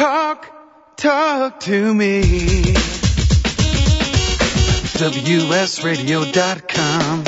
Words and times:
Talk, 0.00 0.48
talk 0.96 1.60
to 1.60 1.92
me. 1.92 2.22
WSRadio.com. 4.96 7.24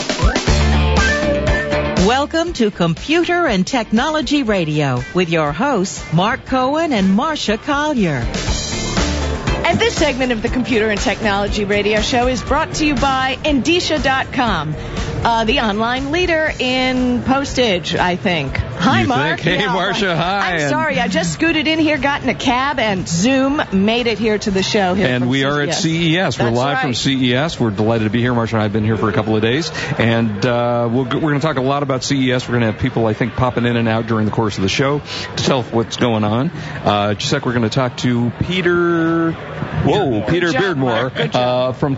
Welcome 2.06 2.54
to 2.54 2.70
Computer 2.70 3.46
and 3.46 3.66
Technology 3.66 4.42
Radio 4.42 5.02
with 5.12 5.28
your 5.28 5.52
hosts, 5.52 6.02
Mark 6.14 6.46
Cohen 6.46 6.94
and 6.94 7.08
Marsha 7.08 7.62
Collier. 7.62 8.24
And 9.66 9.78
this 9.78 9.94
segment 9.94 10.32
of 10.32 10.40
the 10.40 10.48
Computer 10.48 10.88
and 10.88 10.98
Technology 10.98 11.66
Radio 11.66 12.00
Show 12.00 12.26
is 12.26 12.42
brought 12.42 12.72
to 12.76 12.86
you 12.86 12.94
by 12.94 13.36
Endicia.com, 13.44 14.74
uh, 15.26 15.44
the 15.44 15.60
online 15.60 16.10
leader 16.10 16.50
in 16.58 17.22
postage, 17.22 17.94
I 17.94 18.16
think. 18.16 18.61
Hi, 18.82 19.02
You 19.02 19.06
Mark. 19.06 19.40
think? 19.40 19.60
Hey, 19.60 19.66
Marsha, 19.66 20.16
hi. 20.16 20.54
I'm 20.54 20.68
sorry, 20.68 20.98
I 20.98 21.06
just 21.06 21.32
scooted 21.32 21.68
in 21.68 21.78
here, 21.78 21.98
got 21.98 22.24
in 22.24 22.28
a 22.28 22.34
cab, 22.34 22.80
and 22.80 23.08
Zoom 23.08 23.62
made 23.72 24.08
it 24.08 24.18
here 24.18 24.38
to 24.38 24.50
the 24.50 24.64
show. 24.64 24.96
And 24.96 25.28
we 25.28 25.44
are 25.44 25.60
at 25.60 25.74
CES. 25.74 26.36
We're 26.36 26.50
live 26.50 26.80
from. 26.80 26.92
CES. 26.92 27.60
We're 27.60 27.70
delighted 27.70 28.04
to 28.04 28.10
be 28.10 28.20
here. 28.20 28.32
Marsha 28.32 28.54
and 28.54 28.60
I 28.60 28.62
have 28.64 28.72
been 28.72 28.82
here 28.82 28.96
for 28.96 29.08
a 29.08 29.12
couple 29.12 29.36
of 29.36 29.42
days. 29.42 29.70
And 29.98 30.44
uh, 30.44 30.88
we'll, 30.90 31.04
we're 31.04 31.20
going 31.20 31.34
to 31.34 31.46
talk 31.46 31.58
a 31.58 31.62
lot 31.62 31.84
about 31.84 32.02
CES. 32.02 32.48
We're 32.48 32.58
going 32.58 32.62
to 32.62 32.72
have 32.72 32.80
people, 32.80 33.06
I 33.06 33.14
think, 33.14 33.34
popping 33.34 33.66
in 33.66 33.76
and 33.76 33.88
out 33.88 34.08
during 34.08 34.24
the 34.26 34.32
course 34.32 34.56
of 34.56 34.62
the 34.62 34.68
show 34.68 34.98
to 34.98 35.44
tell 35.44 35.62
what's 35.62 35.96
going 35.96 36.24
on. 36.24 36.50
Uh, 36.50 37.14
just 37.14 37.26
a 37.26 37.28
sec, 37.36 37.46
we're 37.46 37.52
going 37.52 37.62
to 37.62 37.70
talk 37.70 37.96
to 37.98 38.32
Peter. 38.40 39.30
Whoa, 39.32 40.22
Peter 40.22 40.48
Beardmore 40.52 41.34
uh, 41.34 41.72
from. 41.72 41.96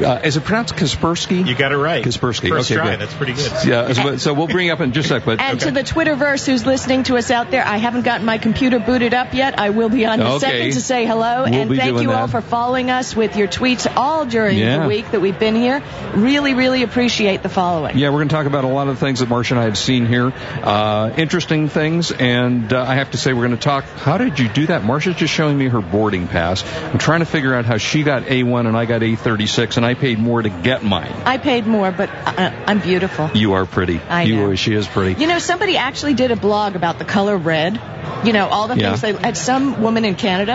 Uh, 0.00 0.20
is 0.24 0.36
it 0.36 0.44
pronounced 0.44 0.74
Kaspersky? 0.74 1.46
You 1.46 1.54
got 1.54 1.72
it 1.72 1.76
right. 1.76 2.04
Kaspersky. 2.04 2.48
First 2.48 2.70
okay, 2.70 2.76
try. 2.80 2.90
good. 2.92 3.00
That's 3.00 3.14
pretty 3.14 3.32
good. 3.34 3.50
Yeah, 3.66 3.92
so- 3.92 4.16
so 4.16 4.34
we'll 4.34 4.46
bring 4.46 4.66
you 4.66 4.72
up 4.72 4.80
in 4.80 4.92
just 4.92 5.06
a 5.06 5.14
sec. 5.14 5.24
But 5.24 5.40
And 5.40 5.60
to 5.60 5.70
the 5.70 5.82
Twitterverse 5.82 6.46
who's 6.46 6.64
listening 6.66 7.02
to 7.04 7.16
us 7.16 7.30
out 7.30 7.50
there, 7.50 7.64
I 7.66 7.76
haven't 7.78 8.02
gotten 8.02 8.24
my 8.26 8.38
computer 8.38 8.78
booted 8.78 9.14
up 9.14 9.34
yet. 9.34 9.58
I 9.58 9.70
will 9.70 9.88
be 9.88 10.06
on 10.06 10.20
in 10.20 10.26
a 10.26 10.30
Okay. 10.34 10.38
second 10.38 10.72
to 10.72 10.80
say 10.80 11.06
hello. 11.06 11.44
We'll 11.44 11.54
and 11.54 11.70
thank 11.76 11.92
doing 11.94 12.02
you 12.04 12.12
all 12.12 12.26
for 12.28 12.40
following 12.40 12.90
us 12.90 13.14
with 13.16 13.36
your 13.36 13.48
tweets 13.48 13.86
all 13.96 14.24
during 14.24 14.58
Yeah. 14.58 14.82
the 14.82 14.88
week 14.88 15.10
that 15.10 15.20
we've 15.20 15.38
been 15.38 15.54
here. 15.54 15.82
Really, 16.14 16.54
really 16.54 16.82
appreciate 16.82 17.42
the 17.42 17.48
following. 17.48 17.98
Yeah, 17.98 18.08
we're 18.10 18.18
going 18.18 18.28
to 18.28 18.34
talk 18.34 18.46
about 18.46 18.64
a 18.64 18.68
lot 18.68 18.88
of 18.88 18.98
the 18.98 19.04
things 19.04 19.20
that 19.20 19.28
Marsha 19.28 19.52
and 19.52 19.60
I 19.60 19.64
have 19.64 19.78
seen 19.78 20.06
here. 20.06 20.32
Uh, 20.62 21.10
interesting 21.16 21.68
things, 21.68 22.10
and 22.12 22.72
uh, 22.72 22.84
I 22.86 22.94
have 22.96 23.10
to 23.12 23.18
say, 23.18 23.32
we're 23.32 23.46
going 23.46 23.56
to 23.58 23.62
talk. 23.62 23.84
How 23.84 24.18
did 24.18 24.38
you 24.38 24.48
do 24.48 24.66
that? 24.66 24.82
Marsha's 24.82 25.16
just 25.16 25.32
showing 25.34 25.56
me 25.58 25.68
her 25.68 25.80
boarding 25.80 26.28
pass. 26.28 26.64
I'm 26.92 26.98
trying 26.98 27.20
to 27.20 27.26
figure 27.26 27.54
out 27.54 27.64
how 27.64 27.76
she 27.78 28.02
got 28.02 28.24
A1 28.24 28.66
and 28.66 28.76
I 28.76 28.84
got 28.84 29.02
A36, 29.02 29.76
and 29.76 29.86
I 29.88 29.94
paid 29.94 30.18
more 30.18 30.42
to 30.42 30.48
get 30.50 30.84
mine. 30.84 31.12
I 31.24 31.38
paid 31.38 31.66
more, 31.66 31.90
but 31.90 32.10
uh, 32.10 32.52
I'm 32.66 32.80
beautiful. 32.80 33.30
You 33.34 33.54
are 33.54 33.64
pretty. 33.66 33.98
I 34.00 34.22
you 34.24 34.36
know. 34.36 34.50
Are, 34.50 34.56
she 34.56 34.74
is 34.74 34.86
pretty. 34.86 35.20
You 35.20 35.26
know, 35.26 35.38
somebody 35.38 35.76
actually 35.78 36.14
did 36.14 36.30
a 36.30 36.36
blog 36.36 36.76
about 36.76 36.98
the 36.98 37.04
color 37.06 37.36
red. 37.36 37.80
You 38.24 38.32
know, 38.32 38.48
all 38.48 38.68
the 38.68 38.76
Yeah. 38.76 38.96
things 38.96 39.00
they 39.00 39.12
had 39.12 39.36
some 39.36 39.80
woman 39.82 40.04
in 40.04 40.14
Canada, 40.14 40.54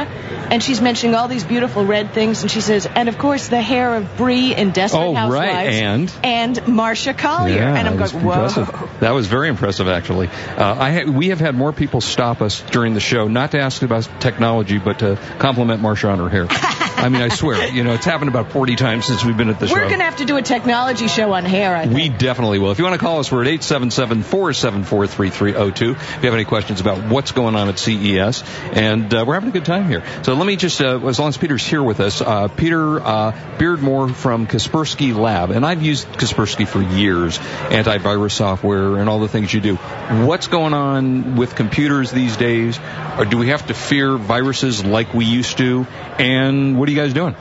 and 0.52 0.62
she's 0.62 0.82
mentioning 0.82 1.16
all 1.16 1.28
these 1.28 1.44
beautiful 1.44 1.86
red 1.86 2.12
things, 2.14 2.42
and 2.42 2.52
she 2.52 2.62
says, 2.62 2.86
and 2.86 3.08
of 3.10 3.18
course 3.18 3.48
the 3.48 3.62
hair 3.62 3.96
of 3.96 4.18
Bree 4.18 4.54
in 4.56 4.72
Desperate 4.72 5.00
Oh, 5.02 5.14
right, 5.14 5.50
Housewives, 5.52 5.76
and? 5.78 6.14
and 6.24 6.56
Marsha 6.68 7.18
Collier, 7.18 7.56
Yeah, 7.56 7.76
and 7.76 7.88
I'm 7.88 7.98
going, 7.98 8.12
whoa. 8.12 8.34
impressive. 8.46 9.00
That 9.00 9.12
was 9.12 9.28
very 9.28 9.50
impressive, 9.50 9.88
actually. 9.88 10.28
Uh, 10.28 10.76
I 10.80 10.92
ha- 10.92 11.12
we 11.12 11.30
have 11.30 11.40
had 11.40 11.56
more 11.56 11.72
people 11.74 12.02
stop 12.02 12.42
us 12.42 12.62
during 12.72 12.94
the 12.96 13.00
show, 13.00 13.28
not 13.28 13.52
to 13.52 13.60
ask 13.60 13.82
about 13.82 14.08
technology, 14.20 14.78
but 14.78 15.00
to 15.00 15.18
compliment 15.40 15.82
Marsha 15.82 16.12
on 16.12 16.20
her 16.20 16.30
hair. 16.30 16.48
I 17.04 17.10
mean, 17.10 17.22
I 17.22 17.28
swear, 17.28 17.68
you 17.68 17.84
know, 17.84 17.94
it's 17.94 18.06
happened 18.06 18.30
about 18.30 18.54
40 18.54 18.78
times 18.78 19.06
since 19.06 19.26
we've 19.26 19.36
been 19.36 19.50
at 19.50 19.60
the 19.60 19.68
show. 19.68 19.76
We're 19.76 19.88
going 19.88 20.00
to 20.00 20.06
have 20.06 20.16
to 20.18 20.26
do 20.26 20.38
a 20.38 20.42
technology 20.42 21.10
show 21.10 21.34
on 21.34 21.44
hair, 21.44 21.76
I 21.76 21.84
think. 21.84 21.96
We 21.96 22.08
definitely 22.08 22.60
will. 22.60 22.72
If 22.72 22.78
you 22.78 22.86
want 22.86 22.94
to 22.94 23.06
call 23.06 23.20
us, 23.20 23.30
we're 23.30 23.44
at 23.44 23.50
877-474-3302. 23.60 25.74
If 25.74 25.82
you 25.82 25.96
have 25.96 26.34
any 26.34 26.46
questions 26.46 26.80
about 26.80 27.10
what's 27.10 27.34
going 27.34 27.56
on 27.56 27.68
at 27.68 27.78
CES, 27.78 28.46
and 28.72 29.14
uh, 29.14 29.26
we're 29.28 29.34
having 29.34 29.50
a 29.50 29.52
good 29.52 29.66
time 29.66 29.90
here. 29.90 30.02
So 30.24 30.36
let 30.36 30.48
me 30.48 30.56
just, 30.56 30.82
uh, 30.82 31.06
as 31.06 31.20
long 31.20 31.28
as 31.28 31.38
Peter's 31.38 31.66
here 31.66 31.84
with 31.84 32.00
us, 32.00 32.22
uh, 32.22 32.48
Peter 32.48 33.02
uh, 33.02 33.34
Beardmore 33.58 34.16
from 34.16 34.48
Kaspersky 34.48 35.14
Lab, 35.14 35.52
and 35.52 35.66
I've 35.66 35.84
used 35.84 36.08
Kaspersky 36.08 36.66
for 36.66 36.82
years, 36.82 37.38
antivirus 37.38 38.32
software 38.32 38.96
and 38.98 39.10
all 39.10 39.20
the 39.20 39.28
things 39.28 39.54
you 39.54 39.60
do. 39.60 39.76
What's 39.76 40.48
going 40.48 40.74
on 40.74 41.36
with 41.36 41.56
computers 41.56 42.12
these 42.12 42.38
days? 42.38 42.80
Or 43.18 43.26
do 43.26 43.38
we 43.38 43.50
have 43.50 43.68
to 43.68 43.74
fear 43.74 44.16
viruses 44.18 44.86
like 44.86 45.14
we 45.14 45.26
used 45.26 45.58
to? 45.58 45.86
And 46.18 46.80
what 46.80 46.93
you 46.93 46.93
guys 46.96 47.14
doing? 47.14 47.36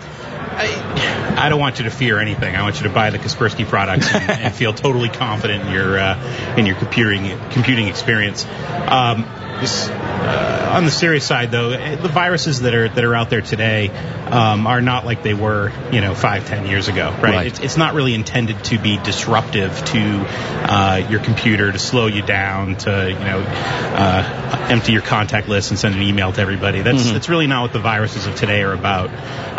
I 0.55 1.49
don't 1.49 1.59
want 1.59 1.79
you 1.79 1.85
to 1.87 1.91
fear 1.91 2.21
anything. 2.21 2.55
I 2.55 2.63
want 2.63 2.77
you 2.77 2.85
to 2.85 2.93
buy 2.93 3.11
the 3.11 3.19
Kaspersky 3.19 3.67
products 3.67 4.13
and, 4.15 4.31
and 4.31 4.55
feel 4.55 4.73
totally 4.73 5.09
confident 5.09 5.67
in 5.67 5.73
your 5.73 5.99
uh, 5.99 6.57
in 6.57 6.67
your 6.67 6.77
computing 6.77 7.39
computing 7.51 7.89
experience. 7.89 8.45
Um, 8.45 9.25
this, 9.63 9.89
uh, 9.89 10.73
on 10.77 10.85
the 10.85 10.91
serious 10.91 11.25
side, 11.25 11.51
though, 11.51 11.71
eh, 11.71 11.97
the 11.97 12.09
viruses 12.09 12.61
that 12.61 12.75
are 12.75 12.89
that 12.89 13.05
are 13.05 13.15
out 13.15 13.31
there 13.31 13.41
today 13.41 13.89
um, 14.27 14.67
are 14.67 14.81
not 14.81 15.05
like 15.07 15.23
they 15.23 15.35
were, 15.35 15.73
you 15.93 16.01
know, 16.01 16.15
five, 16.15 16.47
ten 16.47 16.67
years 16.67 16.89
ago, 16.89 17.11
right? 17.11 17.23
Right. 17.23 17.47
It's, 17.47 17.61
it's 17.61 17.77
not 17.77 17.95
really 17.95 18.15
intended 18.15 18.63
to 18.65 18.79
be 18.79 18.99
disruptive 18.99 19.85
to 19.87 20.27
uh, 20.31 21.07
your 21.09 21.21
computer, 21.21 21.71
to 21.73 21.79
slow 21.79 22.07
you 22.07 22.23
down, 22.23 22.77
to 22.77 23.09
you 23.09 23.19
know, 23.19 23.41
uh, 23.47 24.67
empty 24.71 24.93
your 24.93 25.03
contact 25.03 25.49
list 25.49 25.71
and 25.71 25.79
send 25.79 25.95
an 25.95 26.03
email 26.03 26.33
to 26.33 26.41
everybody. 26.41 26.83
That's 26.83 27.03
Mm-hmm. 27.03 27.15
that's 27.15 27.29
really 27.29 27.47
not 27.47 27.63
what 27.63 27.73
the 27.73 27.79
viruses 27.81 28.27
of 28.27 28.35
today 28.37 28.63
are 28.63 28.73
about. 28.75 29.11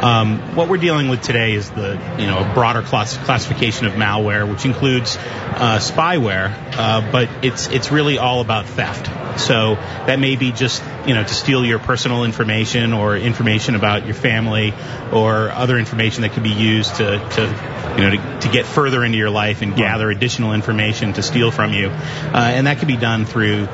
Um, 0.04 0.56
what 0.56 0.68
we're 0.70 0.78
dealing 0.78 1.08
with 1.10 1.22
today 1.22 1.54
is 1.54 1.70
the 1.72 2.00
you 2.20 2.28
know 2.28 2.40
a 2.40 2.54
broader 2.54 2.82
class- 2.82 3.18
classification 3.18 3.88
of 3.88 3.94
malware, 3.94 4.50
which 4.50 4.66
includes 4.66 5.18
uh, 5.18 5.80
spyware, 5.80 6.52
uh, 6.78 7.12
but 7.12 7.30
it's 7.44 7.68
it's 7.70 7.92
really 7.92 8.18
all 8.18 8.42
about 8.42 8.66
theft. 8.66 9.08
So 9.38 9.76
that 9.76 10.20
may 10.20 10.36
be 10.36 10.52
just 10.52 10.84
you 11.06 11.14
know 11.14 11.24
to 11.24 11.34
steal 11.34 11.66
your 11.66 11.80
personal 11.80 12.24
information 12.24 12.94
or 12.94 13.18
information 13.18 13.76
about 13.76 14.06
your 14.06 14.16
family 14.16 14.74
or 15.12 15.50
other 15.50 15.78
information 15.78 16.22
that 16.22 16.32
could 16.32 16.44
be 16.44 16.50
used 16.50 16.96
to, 16.96 17.20
to 17.20 17.42
you 17.98 18.04
know 18.04 18.10
to, 18.12 18.40
to 18.42 18.50
get 18.50 18.66
further 18.66 19.04
into 19.04 19.18
your 19.18 19.30
life 19.30 19.62
and 19.62 19.76
gather 19.76 20.10
additional 20.10 20.54
information 20.54 21.14
to 21.14 21.24
steal 21.24 21.52
from 21.52 21.74
you, 21.74 21.88
uh, 21.88 22.32
and 22.34 22.68
that 22.68 22.80
can 22.80 22.88
be 22.88 22.98
done 22.98 23.26
through 23.26 23.68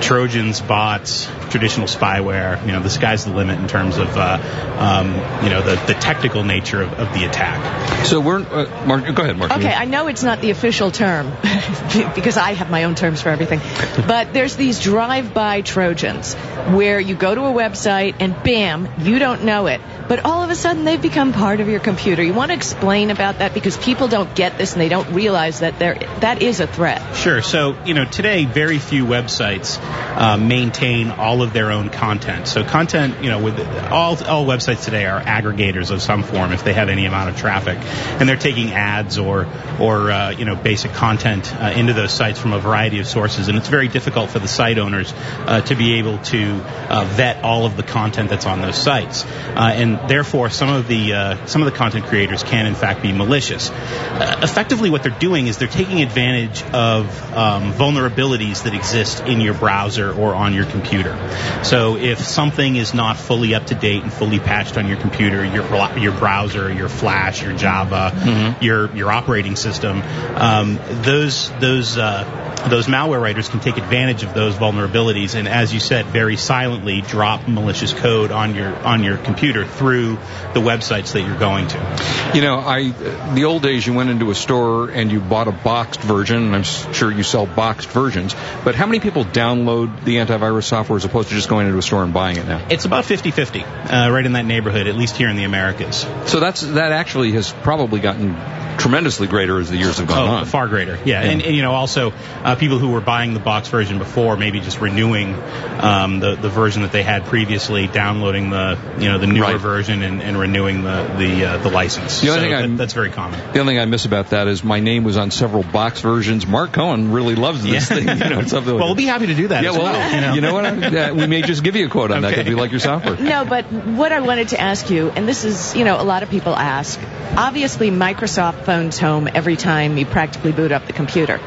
Trojans, 0.00 0.60
bots, 0.60 1.28
traditional 1.50 1.86
spyware. 1.86 2.64
You 2.64 2.72
know 2.72 2.80
the 2.80 2.90
sky's 2.90 3.24
the 3.24 3.32
limit 3.32 3.58
in 3.58 3.68
terms 3.68 3.98
of 3.98 4.16
uh, 4.16 4.38
um, 4.78 5.08
you 5.44 5.50
know 5.50 5.62
the, 5.62 5.76
the 5.86 5.94
technical 5.94 6.44
nature 6.44 6.82
of, 6.82 6.92
of 6.94 7.12
the 7.14 7.24
attack. 7.24 8.06
So 8.06 8.20
we're, 8.20 8.40
uh, 8.40 8.86
Mark, 8.86 9.14
go 9.14 9.22
ahead, 9.22 9.36
Mark. 9.36 9.52
Okay, 9.52 9.72
I 9.72 9.84
know 9.84 10.08
it's 10.08 10.22
not 10.22 10.40
the 10.40 10.50
official 10.50 10.90
term 10.90 11.30
because 12.14 12.36
I 12.36 12.54
have 12.54 12.70
my 12.70 12.84
own 12.84 12.94
terms 12.94 13.20
for 13.20 13.28
everything. 13.28 13.60
But 14.06 14.32
there's 14.32 14.56
these 14.56 14.78
drive-by 15.00 15.62
Trojans 15.62 16.34
where 16.74 17.00
you 17.00 17.14
go 17.14 17.34
to 17.34 17.40
a 17.40 17.52
website 17.52 18.16
and 18.20 18.34
bam, 18.42 18.86
you 18.98 19.18
don't 19.18 19.44
know 19.44 19.66
it. 19.66 19.80
But 20.08 20.24
all 20.26 20.42
of 20.42 20.50
a 20.50 20.56
sudden 20.56 20.84
they've 20.84 21.00
become 21.00 21.32
part 21.32 21.60
of 21.60 21.68
your 21.68 21.80
computer. 21.80 22.22
You 22.22 22.34
want 22.34 22.50
to 22.50 22.56
explain 22.56 23.10
about 23.10 23.38
that 23.38 23.54
because 23.54 23.78
people 23.78 24.08
don't 24.08 24.34
get 24.34 24.58
this 24.58 24.72
and 24.72 24.80
they 24.80 24.88
don't 24.88 25.12
realize 25.12 25.60
that 25.60 25.78
there 25.78 25.94
that 26.18 26.42
is 26.42 26.58
a 26.58 26.66
threat. 26.66 27.14
Sure. 27.14 27.42
So, 27.42 27.80
you 27.84 27.94
know, 27.94 28.04
today 28.04 28.44
very 28.44 28.80
few 28.80 29.06
websites 29.06 29.78
uh, 29.80 30.36
maintain 30.36 31.12
all 31.12 31.42
of 31.42 31.52
their 31.52 31.70
own 31.70 31.90
content. 31.90 32.48
So, 32.48 32.64
content, 32.64 33.22
you 33.22 33.30
know, 33.30 33.40
with 33.40 33.60
all 33.92 34.22
all 34.24 34.44
websites 34.46 34.84
today 34.84 35.06
are 35.06 35.22
aggregators 35.22 35.92
of 35.92 36.02
some 36.02 36.24
form 36.24 36.52
if 36.52 36.64
they 36.64 36.72
have 36.72 36.88
any 36.88 37.06
amount 37.06 37.30
of 37.30 37.36
traffic, 37.36 37.78
and 38.18 38.28
they're 38.28 38.36
taking 38.36 38.72
ads 38.72 39.16
or 39.16 39.46
or 39.78 40.10
uh, 40.10 40.30
you 40.30 40.44
know 40.44 40.56
basic 40.56 40.92
content 40.92 41.54
uh, 41.54 41.72
into 41.76 41.92
those 41.92 42.12
sites 42.12 42.40
from 42.40 42.52
a 42.52 42.58
variety 42.58 42.98
of 42.98 43.06
sources, 43.06 43.46
and 43.46 43.56
it's 43.56 43.68
very 43.68 43.86
difficult 43.86 44.30
for 44.30 44.40
the 44.40 44.48
site 44.48 44.78
owners 44.90 45.12
uh, 45.16 45.60
to 45.62 45.74
be 45.74 45.94
able 45.94 46.18
to 46.18 46.60
uh, 46.88 47.04
vet 47.04 47.42
all 47.44 47.64
of 47.66 47.76
the 47.76 47.82
content 47.82 48.28
that's 48.28 48.46
on 48.46 48.60
those 48.60 48.76
sites, 48.76 49.24
uh, 49.24 49.72
and 49.74 50.08
therefore 50.08 50.50
some 50.50 50.68
of 50.68 50.88
the 50.88 51.12
uh, 51.12 51.46
some 51.46 51.62
of 51.62 51.70
the 51.70 51.76
content 51.76 52.06
creators 52.06 52.42
can 52.42 52.66
in 52.66 52.74
fact 52.74 53.02
be 53.02 53.12
malicious. 53.12 53.70
Uh, 53.70 54.40
effectively, 54.42 54.90
what 54.90 55.02
they're 55.02 55.18
doing 55.18 55.46
is 55.46 55.58
they're 55.58 55.68
taking 55.68 56.02
advantage 56.02 56.62
of 56.72 57.06
um, 57.34 57.72
vulnerabilities 57.72 58.64
that 58.64 58.74
exist 58.74 59.20
in 59.26 59.40
your 59.40 59.54
browser 59.54 60.12
or 60.12 60.34
on 60.34 60.54
your 60.54 60.66
computer. 60.66 61.16
So 61.62 61.96
if 61.96 62.18
something 62.18 62.76
is 62.76 62.94
not 62.94 63.16
fully 63.16 63.54
up 63.54 63.66
to 63.66 63.74
date 63.74 64.02
and 64.02 64.12
fully 64.12 64.38
patched 64.38 64.76
on 64.76 64.88
your 64.88 64.98
computer, 64.98 65.44
your 65.44 65.64
your 65.98 66.12
browser, 66.12 66.72
your 66.72 66.88
Flash, 66.88 67.42
your 67.42 67.56
Java, 67.56 68.56
your 68.60 68.94
your 68.96 69.10
operating 69.12 69.56
system, 69.56 70.02
um, 70.34 70.78
those 71.02 71.50
those 71.60 71.96
uh, 71.96 72.66
those 72.68 72.86
malware 72.86 73.20
writers 73.20 73.48
can 73.48 73.60
take 73.60 73.76
advantage 73.76 74.22
of 74.22 74.34
those 74.34 74.54
vulnerabilities 74.54 74.79
and, 74.86 75.48
as 75.48 75.72
you 75.72 75.80
said, 75.80 76.06
very 76.06 76.36
silently 76.36 77.00
drop 77.00 77.48
malicious 77.48 77.92
code 77.92 78.30
on 78.30 78.54
your 78.54 78.74
on 78.74 79.02
your 79.02 79.16
computer 79.16 79.66
through 79.66 80.16
the 80.54 80.60
websites 80.60 81.12
that 81.12 81.22
you're 81.22 81.38
going 81.38 81.68
to. 81.68 82.32
You 82.34 82.42
know, 82.42 82.58
I 82.58 82.90
the 83.34 83.44
old 83.44 83.62
days 83.62 83.86
you 83.86 83.94
went 83.94 84.10
into 84.10 84.30
a 84.30 84.34
store 84.34 84.90
and 84.90 85.10
you 85.10 85.20
bought 85.20 85.48
a 85.48 85.52
boxed 85.52 86.00
version, 86.00 86.44
and 86.44 86.54
I'm 86.54 86.62
sure 86.62 87.10
you 87.10 87.22
sell 87.22 87.46
boxed 87.46 87.88
versions. 87.88 88.34
But 88.64 88.74
how 88.74 88.86
many 88.86 89.00
people 89.00 89.24
download 89.24 90.04
the 90.04 90.16
antivirus 90.16 90.64
software 90.64 90.96
as 90.96 91.04
opposed 91.04 91.28
to 91.28 91.34
just 91.34 91.48
going 91.48 91.66
into 91.66 91.78
a 91.78 91.82
store 91.82 92.04
and 92.04 92.12
buying 92.12 92.36
it 92.36 92.46
now? 92.46 92.66
It's 92.70 92.84
about 92.84 93.04
50-50, 93.04 93.62
uh, 93.62 94.10
right 94.10 94.24
in 94.24 94.32
that 94.32 94.44
neighborhood, 94.44 94.86
at 94.86 94.96
least 94.96 95.16
here 95.16 95.28
in 95.28 95.36
the 95.36 95.44
Americas. 95.44 96.06
So 96.26 96.40
that's 96.40 96.60
that 96.62 96.92
actually 96.92 97.32
has 97.32 97.52
probably 97.52 98.00
gotten 98.00 98.34
tremendously 98.78 99.26
greater 99.26 99.58
as 99.60 99.70
the 99.70 99.76
years 99.76 99.98
have 99.98 100.06
gone 100.08 100.18
Oh, 100.28 100.32
on. 100.32 100.46
far 100.46 100.68
greater. 100.68 100.98
Yeah, 101.04 101.20
And, 101.22 101.42
and 101.42 101.54
you 101.56 101.62
know 101.62 101.72
also 101.72 102.12
uh, 102.44 102.54
people 102.56 102.78
who 102.78 102.90
were 102.90 103.00
buying 103.00 103.34
the 103.34 103.40
box 103.40 103.68
version 103.68 103.98
before, 103.98 104.36
maybe 104.36 104.60
just 104.60 104.80
renewing 104.80 105.34
um, 105.80 106.20
the 106.20 106.36
the 106.36 106.48
version 106.48 106.82
that 106.82 106.92
they 106.92 107.02
had 107.02 107.24
previously, 107.26 107.86
downloading 107.86 108.50
the 108.50 108.78
you 108.98 109.08
know 109.08 109.18
the 109.18 109.26
newer 109.26 109.40
Right. 109.46 109.56
version 109.60 110.02
and, 110.02 110.22
and 110.22 110.38
renewing 110.38 110.82
the 110.82 111.14
the 111.18 111.44
uh, 111.44 111.58
the 111.58 111.70
license. 111.70 112.20
The 112.20 112.28
only 112.28 112.38
so 112.38 112.42
thing 112.42 112.50
that- 112.52 112.60
I'm- 112.60 112.76
that's 112.76 112.92
very 112.94 113.10
common. 113.10 113.38
The 113.52 113.60
only 113.60 113.74
thing 113.74 113.80
I 113.80 113.84
miss 113.86 114.04
about 114.04 114.30
that 114.30 114.48
is 114.48 114.62
my 114.64 114.80
name 114.80 115.04
was 115.04 115.16
on 115.16 115.30
several 115.30 115.62
box 115.62 116.00
versions. 116.00 116.46
Mark 116.46 116.72
Cohen 116.72 117.12
really 117.12 117.34
loves 117.34 117.62
this 117.62 117.72
Yeah. 117.90 117.96
thing. 117.96 118.08
You 118.08 118.14
know, 118.36 118.42
something 118.42 118.72
like 118.72 118.78
Well, 118.80 118.88
we'll 118.88 118.94
be 118.94 119.06
happy 119.06 119.26
to 119.26 119.34
do 119.34 119.48
that. 119.48 119.62
yeah, 119.62 119.70
as 119.70 119.76
well, 119.76 119.92
well, 119.92 120.34
you 120.34 120.40
know. 120.40 120.52
what? 120.54 120.64
I, 120.66 121.08
uh, 121.10 121.14
we 121.14 121.26
may 121.26 121.42
just 121.42 121.62
give 121.62 121.76
you 121.76 121.86
a 121.86 121.88
quote 121.88 122.10
on 122.10 122.22
that 122.22 122.32
Okay. 122.32 122.42
because 122.42 122.54
we 122.54 122.60
like 122.60 122.70
your 122.70 122.80
software. 122.80 123.16
No, 123.16 123.44
but 123.44 123.64
what 123.72 124.12
I 124.12 124.20
wanted 124.20 124.48
to 124.48 124.60
ask 124.60 124.90
you, 124.90 125.10
and 125.10 125.26
this 125.28 125.44
is, 125.44 125.74
you 125.76 125.84
know, 125.84 126.00
a 126.00 126.04
lot 126.04 126.22
of 126.22 126.30
people 126.30 126.54
ask. 126.56 126.98
Obviously, 127.36 127.90
Microsoft 127.90 128.59
phones 128.64 128.98
home 128.98 129.28
every 129.34 129.56
time 129.56 129.96
you 129.98 130.06
practically 130.06 130.52
boot 130.52 130.72
up 130.72 130.86
the 130.86 130.92
computer. 130.92 131.40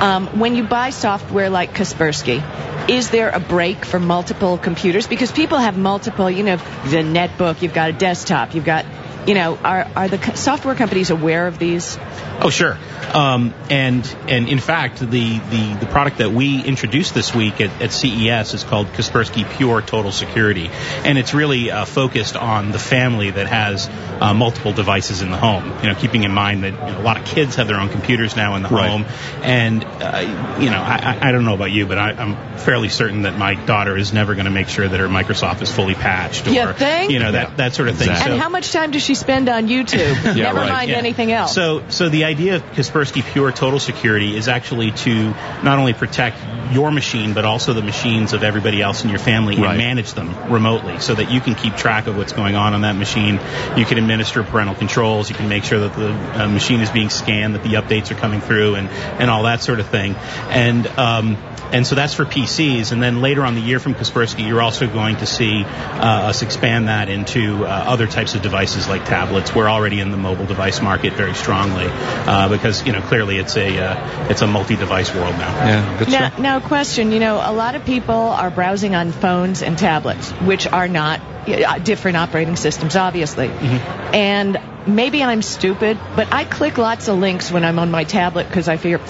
Um, 0.00 0.38
when 0.38 0.54
you 0.54 0.64
buy 0.64 0.90
software 0.90 1.50
like 1.50 1.74
Kaspersky, 1.74 2.42
is 2.88 3.10
there 3.10 3.28
a 3.28 3.38
break 3.38 3.84
for 3.84 4.00
multiple 4.00 4.58
computers? 4.58 5.06
Because 5.06 5.30
people 5.30 5.58
have 5.58 5.78
multiple, 5.78 6.30
you 6.30 6.42
know, 6.42 6.56
the 6.56 7.04
netbook, 7.04 7.62
you've 7.62 7.74
got 7.74 7.90
a 7.90 7.92
desktop, 7.92 8.54
you've 8.54 8.64
got, 8.64 8.84
you 9.26 9.34
know, 9.34 9.56
are, 9.62 9.86
are 9.94 10.08
the 10.08 10.36
software 10.36 10.74
companies 10.74 11.10
aware 11.10 11.46
of 11.46 11.58
these? 11.58 11.98
Oh, 12.40 12.50
sure. 12.50 12.76
Um, 13.14 13.52
and 13.68 14.16
and 14.26 14.48
in 14.48 14.58
fact, 14.58 14.98
the, 14.98 15.38
the, 15.38 15.74
the 15.80 15.86
product 15.86 16.18
that 16.18 16.32
we 16.32 16.62
introduced 16.64 17.14
this 17.14 17.34
week 17.34 17.60
at, 17.60 17.82
at 17.82 17.92
CES 17.92 18.54
is 18.54 18.64
called 18.64 18.86
Kaspersky 18.88 19.48
Pure 19.56 19.82
Total 19.82 20.10
Security, 20.10 20.70
and 21.04 21.18
it's 21.18 21.34
really 21.34 21.70
uh, 21.70 21.84
focused 21.84 22.36
on 22.36 22.72
the 22.72 22.78
family 22.78 23.30
that 23.30 23.46
has 23.46 23.88
uh, 24.20 24.32
multiple 24.34 24.72
devices 24.72 25.20
in 25.20 25.30
the 25.30 25.36
home. 25.36 25.72
You 25.82 25.90
know, 25.90 25.94
keeping 25.94 26.24
in 26.24 26.32
mind 26.32 26.64
that 26.64 26.72
you 26.72 26.94
know, 26.94 27.00
a 27.00 27.02
lot 27.04 27.18
of 27.18 27.26
kids 27.26 27.56
have 27.56 27.68
their 27.68 27.78
own 27.78 27.90
computers 27.90 28.34
now 28.34 28.56
in 28.56 28.62
the 28.62 28.68
Right. 28.70 28.88
home, 28.90 29.04
and 29.42 29.84
uh, 29.84 30.56
you 30.58 30.70
know, 30.70 30.78
I, 30.80 31.18
I 31.20 31.28
I 31.28 31.32
don't 31.32 31.44
know 31.44 31.54
about 31.54 31.70
you, 31.70 31.86
but 31.86 31.98
I, 31.98 32.12
I'm 32.12 32.58
fairly 32.58 32.88
certain 32.88 33.22
that 33.22 33.36
my 33.36 33.54
daughter 33.54 33.96
is 33.96 34.12
never 34.12 34.34
going 34.34 34.46
to 34.46 34.50
make 34.50 34.68
sure 34.68 34.88
that 34.88 34.98
her 35.00 35.08
Microsoft 35.08 35.60
is 35.60 35.70
fully 35.70 35.94
patched, 35.94 36.46
or 36.46 36.50
You 36.52 36.72
think? 36.72 37.10
you 37.12 37.18
know 37.18 37.32
that 37.32 37.58
that 37.58 37.74
sort 37.74 37.88
of 37.88 37.98
thing. 37.98 38.08
Exactly. 38.08 38.32
And 38.32 38.40
So- 38.40 38.42
how 38.42 38.48
much 38.48 38.72
time 38.72 38.90
does 38.90 39.02
she 39.04 39.11
spend 39.14 39.48
on 39.48 39.68
YouTube? 39.68 40.02
Yeah, 40.32 40.44
Never 40.44 40.58
right. 40.60 40.68
mind 40.70 40.90
yeah. 40.90 40.96
anything 40.96 41.30
else. 41.32 41.54
So, 41.54 41.82
so 41.88 42.08
the 42.08 42.24
idea 42.24 42.56
of 42.56 42.62
Kaspersky 42.72 43.22
Pure 43.22 43.52
Total 43.52 43.78
Security 43.78 44.36
is 44.36 44.48
actually 44.48 44.92
to 44.92 45.30
not 45.62 45.78
only 45.78 45.92
protect 45.92 46.38
your 46.72 46.90
machine, 46.90 47.34
but 47.34 47.44
also 47.44 47.74
the 47.74 47.82
machines 47.82 48.32
of 48.32 48.42
everybody 48.42 48.80
else 48.80 49.04
in 49.04 49.10
your 49.10 49.18
family 49.18 49.56
Right. 49.56 49.70
and 49.70 49.78
manage 49.78 50.14
them 50.14 50.50
remotely 50.50 51.00
so 51.00 51.14
that 51.14 51.30
you 51.30 51.40
can 51.40 51.54
keep 51.54 51.76
track 51.76 52.06
of 52.06 52.16
what's 52.16 52.32
going 52.32 52.54
on 52.54 52.72
on 52.72 52.80
that 52.82 52.96
machine. 52.96 53.40
You 53.76 53.84
can 53.84 53.98
administer 53.98 54.42
parental 54.42 54.74
controls. 54.74 55.28
You 55.28 55.36
can 55.36 55.48
make 55.48 55.64
sure 55.64 55.80
that 55.80 55.94
the 55.94 56.12
uh, 56.44 56.48
machine 56.48 56.80
is 56.80 56.90
being 56.90 57.10
scanned, 57.10 57.54
that 57.54 57.62
the 57.62 57.74
updates 57.74 58.10
are 58.10 58.14
coming 58.14 58.40
through, 58.40 58.76
and, 58.76 58.88
and 58.88 59.28
all 59.30 59.42
that 59.42 59.60
sort 59.62 59.80
of 59.80 59.88
thing. 59.88 60.14
And, 60.48 60.86
um, 60.86 61.36
and 61.72 61.86
so 61.86 61.94
that's 61.94 62.14
for 62.14 62.24
PCs. 62.24 62.92
And 62.92 63.02
then 63.02 63.20
later 63.20 63.44
on 63.44 63.54
the 63.54 63.60
year 63.60 63.78
from 63.78 63.94
Kaspersky, 63.94 64.46
you're 64.46 64.62
also 64.62 64.86
going 64.86 65.16
to 65.16 65.26
see 65.26 65.64
uh, 65.64 66.28
us 66.28 66.42
expand 66.42 66.88
that 66.88 67.08
into 67.08 67.64
uh, 67.64 67.68
other 67.68 68.06
types 68.06 68.34
of 68.34 68.42
devices 68.42 68.88
like 68.88 69.04
tablets. 69.04 69.54
We're 69.54 69.68
already 69.68 70.00
in 70.00 70.10
the 70.10 70.16
mobile 70.16 70.46
device 70.46 70.80
market 70.80 71.14
very 71.14 71.34
strongly 71.34 71.86
uh, 71.88 72.48
because 72.48 72.86
you 72.86 72.92
know 72.92 73.00
clearly 73.02 73.38
it's 73.38 73.56
a 73.56 73.78
uh, 73.78 74.28
it's 74.30 74.42
a 74.42 74.46
multi-device 74.46 75.14
world 75.14 75.34
now. 75.36 75.66
Yeah, 75.66 75.98
good 75.98 76.08
Now, 76.08 76.28
stuff. 76.28 76.38
now, 76.38 76.60
question. 76.60 77.12
You 77.12 77.20
know, 77.20 77.36
a 77.36 77.52
lot 77.52 77.74
of 77.74 77.84
people 77.84 78.14
are 78.14 78.50
browsing 78.50 78.94
on 78.94 79.12
phones 79.12 79.62
and 79.62 79.78
tablets, 79.78 80.30
which 80.30 80.66
are 80.66 80.88
not 80.88 81.20
uh, 81.48 81.78
different 81.78 82.16
operating 82.16 82.56
systems, 82.56 82.96
obviously. 82.96 83.48
Mm-hmm. 83.48 84.14
And 84.14 84.58
maybe 84.86 85.22
I'm 85.22 85.42
stupid, 85.42 85.98
but 86.16 86.32
I 86.32 86.44
click 86.44 86.78
lots 86.78 87.08
of 87.08 87.18
links 87.18 87.50
when 87.50 87.64
I'm 87.64 87.78
on 87.78 87.90
my 87.90 88.04
tablet 88.04 88.46
because 88.48 88.68
I 88.68 88.76
figure, 88.76 89.00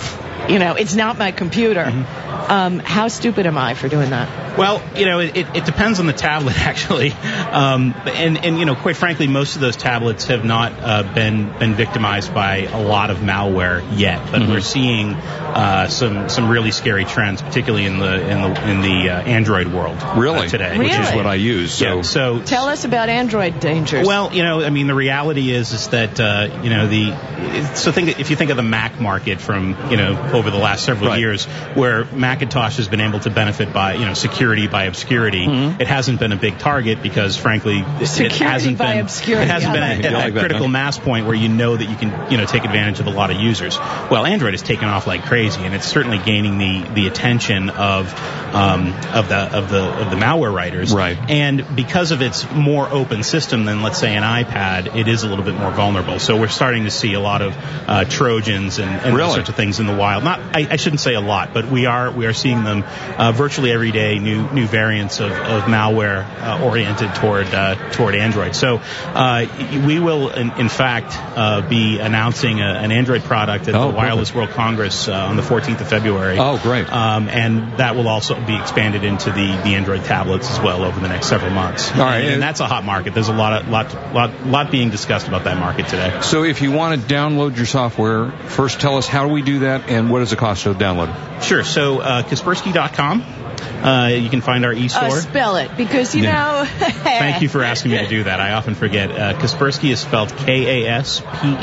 you 0.49 0.59
know, 0.59 0.75
it's 0.75 0.95
not 0.95 1.19
my 1.19 1.33
computer. 1.33 1.85
Mm-hmm. 1.85 2.33
Um, 2.53 2.79
how 2.81 3.09
stupid 3.09 3.47
am 3.47 3.57
I 3.57 3.75
for 3.75 3.89
doing 3.89 4.11
that? 4.11 4.59
Well, 4.59 4.83
you 4.97 5.07
know, 5.07 5.21
it, 5.21 5.37
it 5.37 5.65
depends 5.65 6.01
on 6.01 6.07
the 6.07 6.13
tablet 6.13 6.59
actually, 6.67 7.13
um, 7.13 7.95
and 8.07 8.45
and 8.45 8.59
you 8.59 8.65
know, 8.65 8.75
quite 8.75 8.97
frankly, 8.97 9.27
most 9.27 9.55
of 9.55 9.61
those 9.61 9.77
tablets 9.77 10.27
have 10.27 10.45
not 10.45 10.73
uh, 10.79 11.03
been 11.15 11.57
been 11.59 11.75
victimized 11.75 12.35
by 12.35 12.67
a 12.67 12.83
lot 12.83 13.11
of 13.11 13.19
malware 13.19 13.87
yet, 13.99 14.31
but 14.31 14.43
we're 14.43 14.61
seeing 14.61 15.15
uh, 15.15 15.89
some 15.89 16.29
some 16.29 16.51
really 16.51 16.71
scary 16.71 17.05
trends, 17.05 17.41
particularly 17.41 17.87
in 17.87 17.99
the 17.99 18.29
in 18.29 18.43
the 18.43 18.71
in 18.71 18.81
the 18.83 19.11
uh, 19.11 19.23
Android 19.23 19.69
world 19.69 19.97
uh, 20.01 20.15
Really? 20.19 20.49
today. 20.49 20.77
Which 20.77 20.93
is 20.93 21.15
what 21.15 21.27
I 21.27 21.35
use. 21.35 21.73
So, 21.73 21.97
Yeah, 21.97 22.03
so 22.03 22.43
Tell 22.43 22.69
us 22.69 22.85
about 22.85 23.09
Android 23.09 23.61
dangers. 23.61 24.07
Well, 24.07 24.35
you 24.35 24.43
know, 24.43 24.63
I 24.63 24.71
mean, 24.71 24.87
the 24.87 24.95
reality 24.95 25.51
is 25.51 25.73
is 25.73 25.89
that 25.89 26.21
uh, 26.21 26.61
you 26.63 26.71
know 26.71 26.87
the 26.89 27.75
so 27.75 27.93
think 27.93 28.21
if 28.21 28.31
you 28.31 28.37
think 28.37 28.51
of 28.51 28.57
the 28.57 28.63
Mac 28.63 29.01
market 29.01 29.41
from 29.41 29.91
you 29.91 29.97
know 29.97 30.15
over 30.33 30.51
the 30.51 30.59
last 30.59 30.85
several 30.85 31.11
Right. 31.11 31.21
years, 31.21 31.45
where 31.75 32.05
Macintosh 32.07 32.77
has 32.77 32.89
been 32.89 33.01
able 33.01 33.21
to 33.21 33.31
benefit 33.31 33.73
by 33.73 33.95
you 33.95 34.05
know 34.05 34.15
security 34.15 34.67
by 34.69 34.85
obscurity, 34.85 35.45
it 35.81 35.87
hasn't 35.87 36.21
been 36.21 36.33
a 36.33 36.37
big 36.37 36.59
target 36.59 37.03
because 37.03 37.37
frankly 37.37 37.79
it- 37.79 37.83
Mm-hmm. 37.85 38.05
Security 38.05 38.37
it 38.37 38.49
hasn't 38.49 38.79
by 38.79 38.93
been 38.95 39.01
obscurity, 39.01 39.45
it 39.45 39.51
hasn't 39.53 39.73
been 39.73 39.83
at, 39.83 40.05
at 40.05 40.13
like 40.13 40.29
a 40.31 40.33
that, 40.33 40.41
critical 40.41 40.67
huh? 40.67 40.73
mass 40.73 40.99
point 40.99 41.27
where 41.27 41.35
you 41.35 41.49
know 41.49 41.77
that 41.77 41.89
you 41.89 41.97
can 41.97 42.31
you 42.31 42.37
know 42.39 42.45
take 42.47 42.65
advantage 42.65 43.01
of 43.01 43.07
a 43.07 43.11
lot 43.11 43.31
of 43.31 43.37
users. 43.39 43.79
Well, 44.11 44.25
Android 44.27 44.53
has 44.55 44.63
taken 44.63 44.89
off 44.89 45.07
like 45.07 45.25
crazy, 45.25 45.63
and 45.63 45.75
it's 45.75 45.87
certainly 45.87 46.19
gaining 46.19 46.59
the 46.59 46.89
the 46.95 47.07
attention 47.07 47.71
of 47.71 48.13
um, 48.55 48.93
of 49.15 49.29
the 49.29 49.37
of 49.59 49.71
the 49.71 49.83
of 49.83 50.11
the 50.11 50.17
malware 50.17 50.53
writers. 50.53 50.93
Right. 50.93 51.17
And 51.31 51.65
because 51.75 52.11
of 52.13 52.21
its 52.23 52.49
more 52.53 52.89
open 52.89 53.23
system 53.23 53.65
than, 53.65 53.83
let's 53.83 53.99
say, 53.99 54.15
an 54.15 54.23
iPad, 54.23 54.95
it 54.97 55.09
is 55.09 55.23
a 55.23 55.29
little 55.29 55.45
bit 55.45 55.55
more 55.55 55.71
vulnerable. 55.71 56.19
So 56.19 56.39
we're 56.39 56.49
starting 56.49 56.85
to 56.85 56.91
see 56.91 57.15
a 57.15 57.21
lot 57.21 57.41
of 57.41 57.57
uh, 57.87 58.05
Trojans 58.05 58.79
and, 58.79 58.91
and 58.91 59.15
Really? 59.17 59.19
those 59.29 59.35
sorts 59.35 59.49
of 59.49 59.57
things 59.57 59.81
in 59.81 59.87
the 59.87 59.97
wild. 59.97 60.12
Not, 60.21 60.41
I, 60.55 60.67
I 60.71 60.77
shouldn't 60.77 61.01
say 61.01 61.15
a 61.15 61.21
lot, 61.21 61.55
but 61.55 61.71
we 61.71 61.87
are 61.87 62.11
we 62.11 62.27
are 62.27 62.33
seeing 62.33 62.65
them 62.65 62.85
uh, 63.17 63.33
virtually 63.33 63.73
every 63.73 63.93
day. 63.93 64.19
New 64.19 64.51
new 64.51 64.67
variants 64.67 65.21
of, 65.21 65.33
of 65.33 65.63
malware 65.65 66.25
uh, 66.41 66.65
oriented 66.65 67.15
toward 67.15 67.47
uh, 67.55 67.91
toward 67.91 68.15
Android. 68.15 68.55
So 68.55 68.81
uh, 69.07 69.47
we 69.87 70.01
will, 70.01 70.31
in, 70.31 70.51
in 70.59 70.69
fact, 70.69 71.13
uh, 71.15 71.67
be 71.69 71.99
announcing 71.99 72.61
a, 72.61 72.65
an 72.65 72.93
Android 72.93 73.23
product 73.23 73.69
at 73.69 73.75
Oh, 73.75 73.91
the 73.91 73.97
Wireless 73.97 74.35
World 74.35 74.51
Congress 74.51 75.09
uh, 75.09 75.13
on 75.13 75.37
the 75.37 75.43
14th 75.43 75.81
of 75.81 75.89
February. 75.89 76.39
Oh, 76.39 76.59
great. 76.63 76.91
Um, 76.93 77.29
and 77.29 77.79
that 77.79 77.97
will 77.97 78.09
also 78.09 78.35
be 78.45 78.57
expanded 78.57 79.05
into 79.05 79.31
the, 79.31 79.61
the 79.65 79.75
Android 79.75 80.05
tablets 80.05 80.51
as 80.51 80.61
well 80.61 80.85
over 80.85 80.99
the 81.01 81.09
next 81.09 81.27
several 81.29 81.51
months. 81.51 81.91
All 81.93 81.99
right. 81.99 82.25
And, 82.25 82.43
that's 82.43 82.61
a 82.61 82.67
hot 82.67 82.85
market. 82.85 83.15
There's 83.15 83.29
a 83.29 83.33
lot 83.33 83.63
of 83.63 83.69
lot 83.69 83.95
lot 84.13 84.47
lot 84.47 84.71
being 84.71 84.91
discussed 84.91 85.29
about 85.29 85.45
that 85.45 85.59
market 85.59 85.87
today. 85.87 86.21
so 86.23 86.43
if 86.43 86.61
you 86.61 86.73
want 86.73 87.01
to 87.01 87.15
download 87.15 87.57
your 87.57 87.67
software, 87.67 88.33
first 88.49 88.81
tell 88.81 88.97
us 88.97 89.07
how 89.07 89.27
do 89.27 89.33
we 89.33 89.43
do 89.43 89.61
that 89.61 89.89
and 89.89 90.02
what 90.09 90.21
does 90.21 90.33
it 90.33 90.39
cost 90.39 90.65
to 90.65 90.75
downloading? 90.75 91.15
Sure. 91.41 91.65
So 91.65 92.01
uh, 92.01 92.23
Kaspersky.com. 92.23 93.42
Uh, 93.83 94.09
you 94.09 94.29
can 94.31 94.41
find 94.41 94.65
our 94.65 94.73
e-store. 94.73 95.05
uh, 95.05 95.11
spell 95.21 95.57
it 95.57 95.77
because 95.77 96.15
you 96.15 96.23
Yeah. 96.25 96.33
know. 96.33 96.65
Thank 97.03 97.43
you 97.43 97.49
for 97.49 97.63
asking 97.63 97.91
me 97.93 97.99
to 97.99 98.07
do 98.09 98.25
that. 98.25 98.41
I 98.41 98.53
often 98.53 98.75
forget. 98.75 99.11
Uh, 99.11 99.35
Kaspersky 99.39 99.91
is 99.91 100.01
spelled 100.01 100.35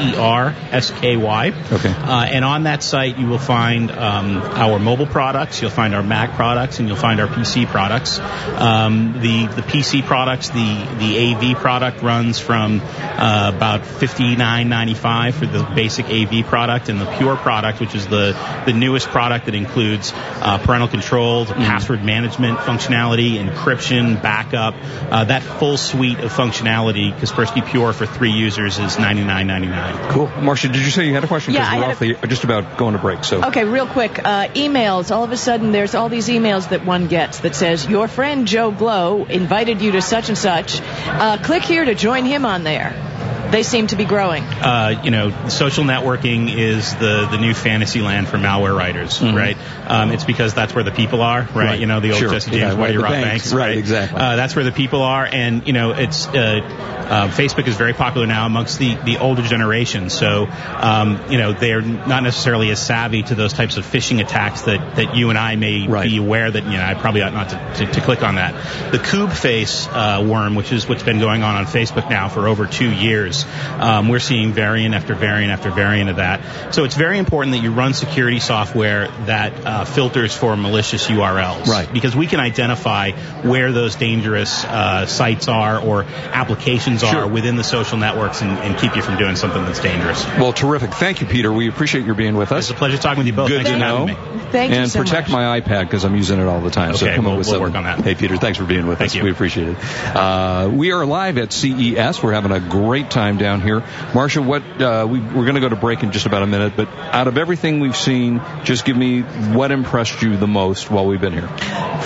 K-A-S-P-E-R-S-K-Y. 0.10 1.54
Okay. 1.72 1.90
Uh, 1.90 2.24
and 2.26 2.44
on 2.46 2.64
that 2.64 2.84
site, 2.84 3.18
you 3.18 3.28
will 3.28 3.38
find 3.40 3.92
um, 3.92 4.38
our 4.38 4.80
mobile 4.80 5.08
products, 5.08 5.62
you'll 5.62 5.72
find 5.72 5.94
our 5.96 6.04
Mac 6.04 6.34
products, 6.36 6.80
and 6.80 6.88
you'll 6.88 6.98
find 6.98 7.20
our 7.20 7.28
PC 7.28 7.66
products. 7.68 8.20
Um, 8.20 9.14
the 9.22 9.48
the 9.48 9.62
PC 9.62 10.04
products, 10.06 10.50
the 10.50 10.88
the 11.00 11.34
AV 11.54 11.58
product 11.58 12.02
runs 12.02 12.40
from 12.40 12.82
uh, 12.84 13.52
about 13.56 13.86
fifty 13.86 14.36
nine 14.36 14.70
ninety 14.70 14.94
five 14.94 15.36
for 15.36 15.46
the 15.46 15.64
basic 15.76 16.06
AV 16.08 16.46
product, 16.46 16.90
and 16.90 17.00
the 17.00 17.10
Pure 17.18 17.38
product, 17.38 17.80
which 17.80 17.96
is 17.96 18.08
the 18.08 18.36
the 18.66 18.74
newest 18.74 19.08
product 19.08 19.46
that 19.46 19.56
includes 19.56 20.14
uh, 20.16 20.58
parental 20.60 20.88
control, 20.88 21.46
password 21.46 21.89
management 21.98 22.60
functionality, 22.60 23.44
encryption, 23.44 24.22
backup, 24.22 24.76
uh, 25.12 25.24
that 25.26 25.44
full 25.44 25.78
suite 25.78 26.20
of 26.20 26.32
functionality. 26.32 27.14
Kaspersky 27.18 27.66
Pure 27.66 27.94
for 27.94 28.06
three 28.06 28.32
users 28.32 28.80
is 28.80 28.98
ninety 29.00 29.24
nine 29.24 29.48
ninety 29.48 29.68
nine. 29.68 30.12
Cool. 30.12 30.28
Marsha, 30.28 30.72
did 30.72 30.82
you 30.82 30.92
say 30.92 31.06
you 31.08 31.14
had 31.14 31.24
a 31.24 31.28
question? 31.28 31.54
Yeah, 31.54 31.62
Because 31.62 31.74
I 31.74 31.78
we're 31.78 31.84
had 31.84 32.16
off 32.16 32.22
the, 32.22 32.28
just 32.28 32.44
about 32.44 32.78
going 32.78 32.94
to 32.94 33.00
break. 33.00 33.24
So 33.24 33.44
Okay, 33.46 33.64
real 33.66 33.88
quick. 33.88 34.20
Uh, 34.20 34.48
emails. 34.50 35.12
All 35.12 35.24
of 35.24 35.32
a 35.32 35.38
sudden, 35.38 35.72
there's 35.72 35.96
all 35.96 36.10
these 36.10 36.28
emails 36.28 36.70
that 36.70 36.86
one 36.86 37.08
gets 37.08 37.40
that 37.40 37.56
says, 37.56 37.88
Your 37.88 38.08
friend 38.08 38.48
Joe 38.48 38.72
Blow 38.72 39.26
invited 39.26 39.82
you 39.82 39.92
to 39.94 40.02
such 40.02 40.30
and 40.30 40.38
such. 40.38 40.80
Uh, 40.82 41.38
click 41.44 41.64
here 41.64 41.86
to 41.86 41.96
join 41.96 42.26
him 42.26 42.46
on 42.46 42.64
there. 42.64 43.19
They 43.52 43.64
seem 43.64 43.88
to 43.88 43.96
be 43.96 44.06
growing. 44.06 44.44
uh, 44.44 45.02
you 45.04 45.12
know, 45.12 45.48
social 45.50 45.84
networking 45.84 46.56
is 46.56 46.94
the, 46.96 47.28
the 47.32 47.38
new 47.38 47.54
fantasy 47.54 48.02
land 48.02 48.28
for 48.28 48.38
malware 48.38 48.76
writers, 48.78 49.22
right? 49.22 49.58
Um, 49.88 50.12
it's 50.12 50.24
because 50.24 50.54
that's 50.54 50.74
where 50.76 50.84
the 50.84 50.92
people 50.92 51.22
are, 51.22 51.40
right? 51.42 51.48
Mm-hmm. 51.48 51.58
Right. 51.60 51.80
You 51.80 51.86
know, 51.88 52.00
the 52.00 52.12
old 52.12 52.20
Sure. 52.20 52.30
Jesse 52.32 52.52
James, 52.52 52.62
Yeah, 52.62 52.74
why 52.74 52.88
right, 52.90 52.96
rob 52.98 53.12
banks. 53.12 53.28
banks, 53.30 53.54
Right, 53.54 53.78
exactly. 53.78 54.20
Uh, 54.22 54.36
that's 54.36 54.56
where 54.56 54.66
the 54.66 54.72
people 54.72 55.02
are, 55.02 55.26
and 55.26 55.66
you 55.66 55.74
know, 55.74 55.92
it's 55.92 56.28
uh, 56.28 56.62
uh, 57.10 57.28
Facebook 57.30 57.68
is 57.68 57.76
very 57.76 57.94
popular 57.94 58.28
now 58.28 58.46
amongst 58.46 58.78
the 58.78 58.96
the 59.06 59.18
older 59.18 59.42
generation. 59.42 60.10
So, 60.10 60.48
um, 60.78 61.20
you 61.32 61.38
know, 61.38 61.54
they're 61.54 61.82
not 61.82 62.22
necessarily 62.24 62.70
as 62.70 62.80
savvy 62.86 63.24
to 63.24 63.36
those 63.36 63.54
types 63.54 63.78
of 63.78 63.86
phishing 63.86 64.22
attacks 64.22 64.62
that 64.64 64.96
that 64.98 65.16
you 65.16 65.30
and 65.30 65.38
I 65.40 65.56
may 65.56 65.88
Right. 65.88 66.08
be 66.10 66.18
aware 66.18 66.52
that 66.52 66.64
you 66.66 66.72
know 66.78 66.84
I 66.84 66.94
probably 66.94 67.24
ought 67.24 67.34
not 67.34 67.50
to, 67.50 67.86
to, 67.86 67.92
to 67.94 68.02
click 68.02 68.22
on 68.24 68.36
that. 68.36 68.54
The 68.92 69.00
Koobface 69.00 69.88
uh, 69.92 70.24
worm, 70.24 70.56
which 70.56 70.72
is 70.72 70.88
what's 70.88 71.04
been 71.04 71.20
going 71.20 71.42
on 71.44 71.56
on 71.56 71.66
Facebook 71.66 72.10
now 72.10 72.30
for 72.30 72.48
over 72.48 72.68
two 72.68 72.92
years, 72.92 73.39
attacks. 73.44 73.82
Um, 73.84 74.10
we're 74.10 74.20
seeing 74.20 74.54
variant 74.54 74.96
after 74.96 75.14
variant 75.16 75.52
after 75.52 75.72
variant 75.72 76.10
of 76.10 76.18
that. 76.18 76.74
So 76.74 76.84
it's 76.84 76.96
very 76.96 77.18
important 77.18 77.56
that 77.56 77.62
you 77.64 77.72
run 77.72 77.94
security 77.94 78.40
software 78.40 79.08
that 79.26 79.54
uh, 79.66 79.86
filters 79.86 80.36
for 80.36 80.56
malicious 80.56 81.08
URLs. 81.08 81.68
Right. 81.68 81.92
Because 81.92 82.16
we 82.16 82.28
can 82.28 82.40
identify 82.40 83.12
where 83.42 83.72
those 83.72 83.96
dangerous 83.96 84.64
uh, 84.66 85.06
sites 85.06 85.48
are 85.48 85.80
or 85.80 86.04
applications 86.04 87.02
Sure. 87.02 87.24
are 87.24 87.28
within 87.28 87.56
the 87.56 87.64
social 87.64 87.98
networks 87.98 88.42
and, 88.42 88.52
and 88.60 88.78
keep 88.78 88.96
you 88.96 89.02
from 89.02 89.18
doing 89.18 89.36
something 89.36 89.64
that's 89.66 89.80
dangerous. 89.80 90.24
Well, 90.26 90.54
terrific. 90.54 90.92
Thank 90.94 91.22
you, 91.22 91.28
Peter. 91.28 91.52
We 91.52 91.70
appreciate 91.70 92.06
your 92.06 92.16
being 92.16 92.36
with 92.36 92.52
us. 92.52 92.66
It's 92.66 92.72
a 92.72 92.74
pleasure 92.74 92.98
talking 92.98 93.20
with 93.20 93.28
you 93.28 93.34
both. 93.34 93.50
Good 93.50 93.64
Thanks 93.66 93.72
to 93.72 93.78
know. 93.78 94.06
me. 94.06 94.14
Thank 94.52 94.72
you 94.72 94.78
and 94.80 94.92
so 94.92 95.00
protect 95.00 95.30
much. 95.30 95.34
my 95.34 95.60
iPad 95.62 95.86
because 95.86 96.04
I'm 96.06 96.16
using 96.16 96.40
it 96.40 96.46
all 96.48 96.62
the 96.62 96.70
time. 96.72 96.96
so 96.96 97.06
Okay, 97.06 97.16
come 97.16 97.26
we'll- 97.26 97.38
with 97.38 97.48
we'll 97.48 97.56
something. 97.60 97.74
work 97.74 97.76
on 97.76 97.84
that. 97.84 98.04
Hey, 98.04 98.16
Peter, 98.16 98.38
thanks 98.38 98.58
for 98.58 98.66
being 98.66 98.88
with 98.88 98.98
Thank 98.98 99.12
us. 99.12 99.16
you. 99.16 99.24
We 99.24 99.32
appreciate 99.32 99.70
it. 99.70 99.78
Uh, 100.16 100.70
we 100.74 100.92
are 100.92 101.06
live 101.06 101.38
at 101.38 101.54
CES. 101.54 102.22
We're 102.24 102.34
having 102.34 102.52
a 102.52 102.60
great 102.60 103.10
time 103.12 103.29
down 103.38 103.62
here. 103.62 103.82
Marsha, 104.12 104.46
what 104.46 104.64
uh, 104.82 105.06
we, 105.10 105.20
we're 105.20 105.46
going 105.46 105.56
to 105.56 105.62
go 105.62 105.70
to 105.70 105.76
break 105.76 106.04
in 106.04 106.12
just 106.12 106.26
about 106.26 106.44
a 106.44 106.48
minute, 106.48 106.74
but 106.76 106.88
out 106.90 107.28
of 107.28 107.38
everything 107.38 107.80
we've 107.80 107.96
seen, 107.96 108.42
just 108.64 108.86
give 108.86 108.98
me 108.98 109.22
what 109.22 109.72
impressed 109.72 110.22
you 110.22 110.38
the 110.38 110.48
most 110.48 110.90
while 110.90 111.06
we've 111.06 111.22
been 111.22 111.34
here. 111.34 111.48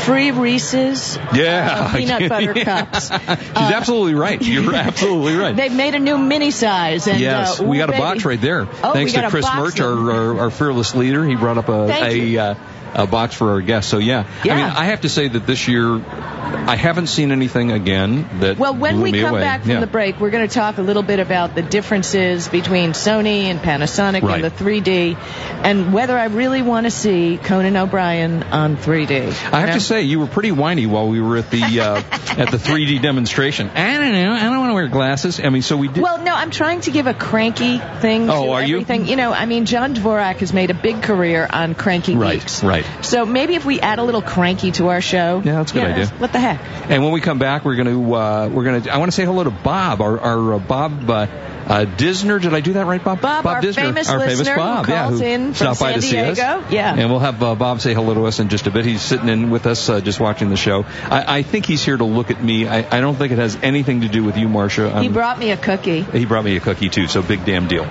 Free 0.06 0.32
Reese's 0.32 1.18
Yeah, 1.34 1.90
uh, 1.92 1.94
peanut 1.98 2.30
butter 2.30 2.54
cups. 2.54 3.10
She's 3.28 3.56
absolutely 3.56 4.16
right. 4.16 4.42
You're 4.42 4.76
absolutely 4.76 5.36
right. 5.36 5.56
They've 5.56 5.74
made 5.76 5.96
a 5.96 6.00
new 6.00 6.18
mini 6.18 6.52
size. 6.52 7.08
And, 7.08 7.20
Yes, 7.20 7.60
uh, 7.60 7.64
we 7.64 7.78
ooh, 7.78 7.80
got 7.80 7.90
a 7.90 7.94
baby. 7.94 8.02
box 8.02 8.26
right 8.26 8.42
there. 8.42 8.68
Oh, 8.84 8.94
Thanks 8.94 9.14
to 9.14 9.30
Chris 9.30 9.46
box 9.46 9.58
Murch, 9.58 9.80
our, 9.80 10.12
our, 10.12 10.40
our 10.42 10.52
fearless 10.52 10.96
leader. 10.96 11.26
He 11.26 11.36
brought 11.36 11.58
up 11.58 11.70
a 11.70 12.14
you. 12.16 12.56
Uh, 12.96 13.04
a 13.04 13.08
box 13.08 13.36
for 13.36 13.52
our 13.52 13.62
guests. 13.62 13.90
So 13.92 13.98
yeah. 13.98 14.26
I 14.44 14.48
mean, 14.48 14.58
I 14.66 14.86
have 14.86 15.02
to 15.02 15.10
say 15.10 15.28
that 15.28 15.46
this 15.48 15.68
year, 15.68 15.96
I 15.96 16.76
haven't 16.76 17.08
seen 17.08 17.32
anything 17.32 17.72
again 17.72 18.28
that 18.40 18.58
Well, 18.58 18.76
when 18.76 19.02
we 19.02 19.12
come 19.22 19.32
away. 19.32 19.42
back 19.42 19.62
from 19.62 19.72
Yeah. 19.72 19.80
the 19.80 19.88
break, 19.88 20.20
we're 20.20 20.30
going 20.30 20.48
to 20.48 20.54
talk 20.54 20.78
a 20.78 20.82
little 20.82 21.04
bit 21.04 21.20
about 21.20 21.56
the 21.56 21.62
differences 21.62 22.48
between 22.48 22.92
Sony 22.92 23.46
and 23.46 23.60
Panasonic 23.60 24.22
Right. 24.24 24.36
and 24.36 24.44
the 24.44 24.50
3D, 24.52 25.18
and 25.64 25.94
whether 25.94 26.18
I 26.18 26.26
really 26.26 26.62
want 26.62 26.86
to 26.86 26.92
see 26.92 27.40
Conan 27.44 27.76
O'Brien 27.76 28.44
on 28.44 28.78
3D. 28.78 29.28
I 29.52 29.60
have 29.62 29.70
No? 29.70 29.74
to 29.76 29.80
say, 29.80 30.04
you 30.04 30.20
were 30.20 30.28
pretty 30.28 30.52
whiny 30.52 30.86
while 30.86 31.08
we 31.08 31.22
were 31.22 31.38
at 31.38 31.50
the 31.50 31.64
uh, 31.80 31.96
at 32.38 32.52
the 32.52 32.58
3D 32.58 33.02
demonstration. 33.02 33.70
I 33.76 33.98
don't 33.98 34.12
know. 34.14 34.34
I 34.34 34.44
don't 34.44 34.60
want 34.60 34.70
to 34.72 34.76
wear 34.76 34.88
glasses. 34.88 35.40
I 35.44 35.50
mean, 35.50 35.62
so 35.62 35.78
we 35.78 35.88
did. 35.88 36.04
Well, 36.04 36.20
no, 36.24 36.34
I'm 36.36 36.52
trying 36.52 36.82
to 36.82 36.92
give 36.92 37.08
a 37.08 37.14
cranky 37.14 37.80
thing 38.00 38.30
Oh, 38.30 38.46
to 38.46 38.52
are 38.52 38.64
you? 38.64 38.76
everything. 38.78 39.08
You 39.08 39.16
know, 39.16 39.34
I 39.34 39.46
mean, 39.46 39.66
John 39.66 39.96
Dvorak 39.96 40.38
has 40.38 40.54
made 40.54 40.70
a 40.70 40.74
big 40.74 41.02
career 41.02 41.48
on 41.52 41.76
cranky 41.76 42.16
Right, 42.16 42.40
geeks. 42.40 42.64
right. 42.64 42.83
So 43.02 43.26
maybe 43.26 43.56
if 43.56 43.66
we 43.66 43.80
add 43.80 44.00
a 44.00 44.04
little 44.04 44.22
cranky 44.22 44.72
to 44.74 44.88
our 44.88 45.02
show. 45.02 45.42
Yeah, 45.44 45.54
that's 45.56 45.72
a 45.72 45.76
good 45.76 45.84
idea. 45.84 46.08
What 46.08 46.32
the 46.34 46.40
heck? 46.40 46.62
And 46.90 47.04
when 47.04 47.12
we 47.12 47.22
come 47.22 47.40
back, 47.40 47.66
we're 47.66 47.76
going 47.76 47.88
to 47.88 48.14
uh, 48.16 48.50
we're 48.50 48.64
going 48.64 48.82
to. 48.84 48.94
I 48.94 48.98
want 48.98 49.12
to 49.12 49.16
say 49.16 49.26
hello 49.26 49.44
to 49.44 49.52
Bob, 49.52 50.02
our 50.02 50.20
our 50.20 50.54
uh, 50.56 50.60
Bob. 50.60 51.10
Uh, 51.10 51.28
uh, 51.64 51.86
Disner, 51.86 52.42
did 52.42 52.54
I 52.54 52.60
do 52.60 52.74
that 52.74 52.86
right, 52.86 53.02
Bob? 53.02 53.22
Bob, 53.22 53.46
our 53.46 53.62
Disner, 53.62 53.76
famous 53.76 54.10
our 54.10 54.20
famous 54.20 54.50
Bob, 54.50 54.90
yeah, 54.90 55.10
who 55.10 55.22
in 55.22 55.46
from 55.46 55.54
stopped 55.54 55.80
by 55.80 55.92
San 55.94 56.02
to 56.02 56.08
see 56.08 56.18
us. 56.20 56.38
Diego. 56.38 56.64
Yeah. 56.70 56.94
and 56.94 57.10
we'll 57.10 57.20
have 57.20 57.42
uh, 57.42 57.56
Bob 57.56 57.80
say 57.80 57.94
hello 57.94 58.14
to 58.14 58.26
us 58.26 58.40
in 58.40 58.50
just 58.50 58.68
a 58.68 58.72
bit. 58.72 58.84
He's 58.84 59.02
sitting 59.02 59.30
in 59.30 59.50
with 59.50 59.66
us, 59.66 59.88
uh, 59.88 60.02
just 60.02 60.20
watching 60.20 60.50
the 60.50 60.58
show. 60.58 60.84
I, 60.84 61.38
I 61.38 61.42
think 61.44 61.66
he's 61.66 61.84
here 61.84 61.96
to 61.96 62.04
look 62.04 62.32
at 62.32 62.44
me. 62.44 62.68
I, 62.68 62.98
I 62.98 63.00
don't 63.00 63.16
think 63.16 63.32
it 63.32 63.38
has 63.38 63.56
anything 63.62 64.02
to 64.02 64.10
do 64.10 64.26
with 64.26 64.36
you, 64.38 64.48
Marsha. 64.48 65.02
He 65.02 65.08
brought 65.08 65.40
me 65.40 65.52
a 65.52 65.58
cookie. 65.58 66.02
he 66.02 66.26
brought 66.26 66.44
me 66.44 66.58
a 66.58 66.60
cookie 66.60 66.90
too, 66.90 67.08
so 67.08 67.22
big 67.22 67.46
damn 67.46 67.70
deal. 67.70 67.86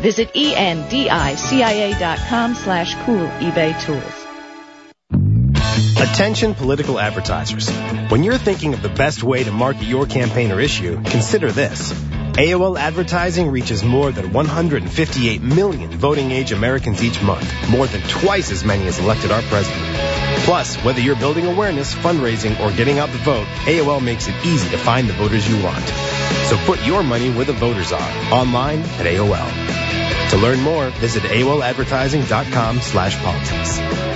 Visit 0.00 0.32
endicia.com 0.34 0.94
slash 2.54 2.94
cool 3.04 3.26
eBay 3.26 3.80
tools. 3.82 4.26
Attention 5.98 6.54
political 6.54 7.00
advertisers. 7.00 7.70
When 8.10 8.22
you're 8.22 8.38
thinking 8.38 8.74
of 8.74 8.82
the 8.82 8.90
best 8.90 9.22
way 9.22 9.44
to 9.44 9.50
market 9.50 9.84
your 9.84 10.06
campaign 10.06 10.52
or 10.52 10.60
issue, 10.60 11.02
consider 11.04 11.50
this. 11.50 11.92
AOL 12.36 12.78
advertising 12.78 13.50
reaches 13.50 13.82
more 13.82 14.12
than 14.12 14.30
158 14.32 15.40
million 15.40 15.90
voting 15.90 16.30
age 16.32 16.52
Americans 16.52 17.02
each 17.02 17.22
month, 17.22 17.50
more 17.70 17.86
than 17.86 18.02
twice 18.02 18.50
as 18.50 18.62
many 18.62 18.86
as 18.86 18.98
elected 18.98 19.30
our 19.30 19.40
president. 19.42 19.82
Plus, 20.44 20.76
whether 20.84 21.00
you're 21.00 21.16
building 21.16 21.46
awareness, 21.46 21.94
fundraising, 21.94 22.60
or 22.60 22.70
getting 22.76 22.98
out 22.98 23.10
the 23.10 23.18
vote, 23.18 23.46
AOL 23.64 24.02
makes 24.02 24.28
it 24.28 24.34
easy 24.44 24.68
to 24.68 24.76
find 24.76 25.08
the 25.08 25.14
voters 25.14 25.48
you 25.48 25.64
want. 25.64 25.84
So 26.48 26.58
put 26.66 26.84
your 26.84 27.02
money 27.02 27.30
where 27.30 27.46
the 27.46 27.54
voters 27.54 27.92
are, 27.92 28.32
online 28.32 28.80
at 28.80 29.06
AOL. 29.06 29.85
To 30.30 30.36
learn 30.36 30.60
more, 30.60 30.90
visit 30.90 31.22
AOLadvertising.com 31.22 32.80
slash 32.80 33.16
politics. 33.18 34.15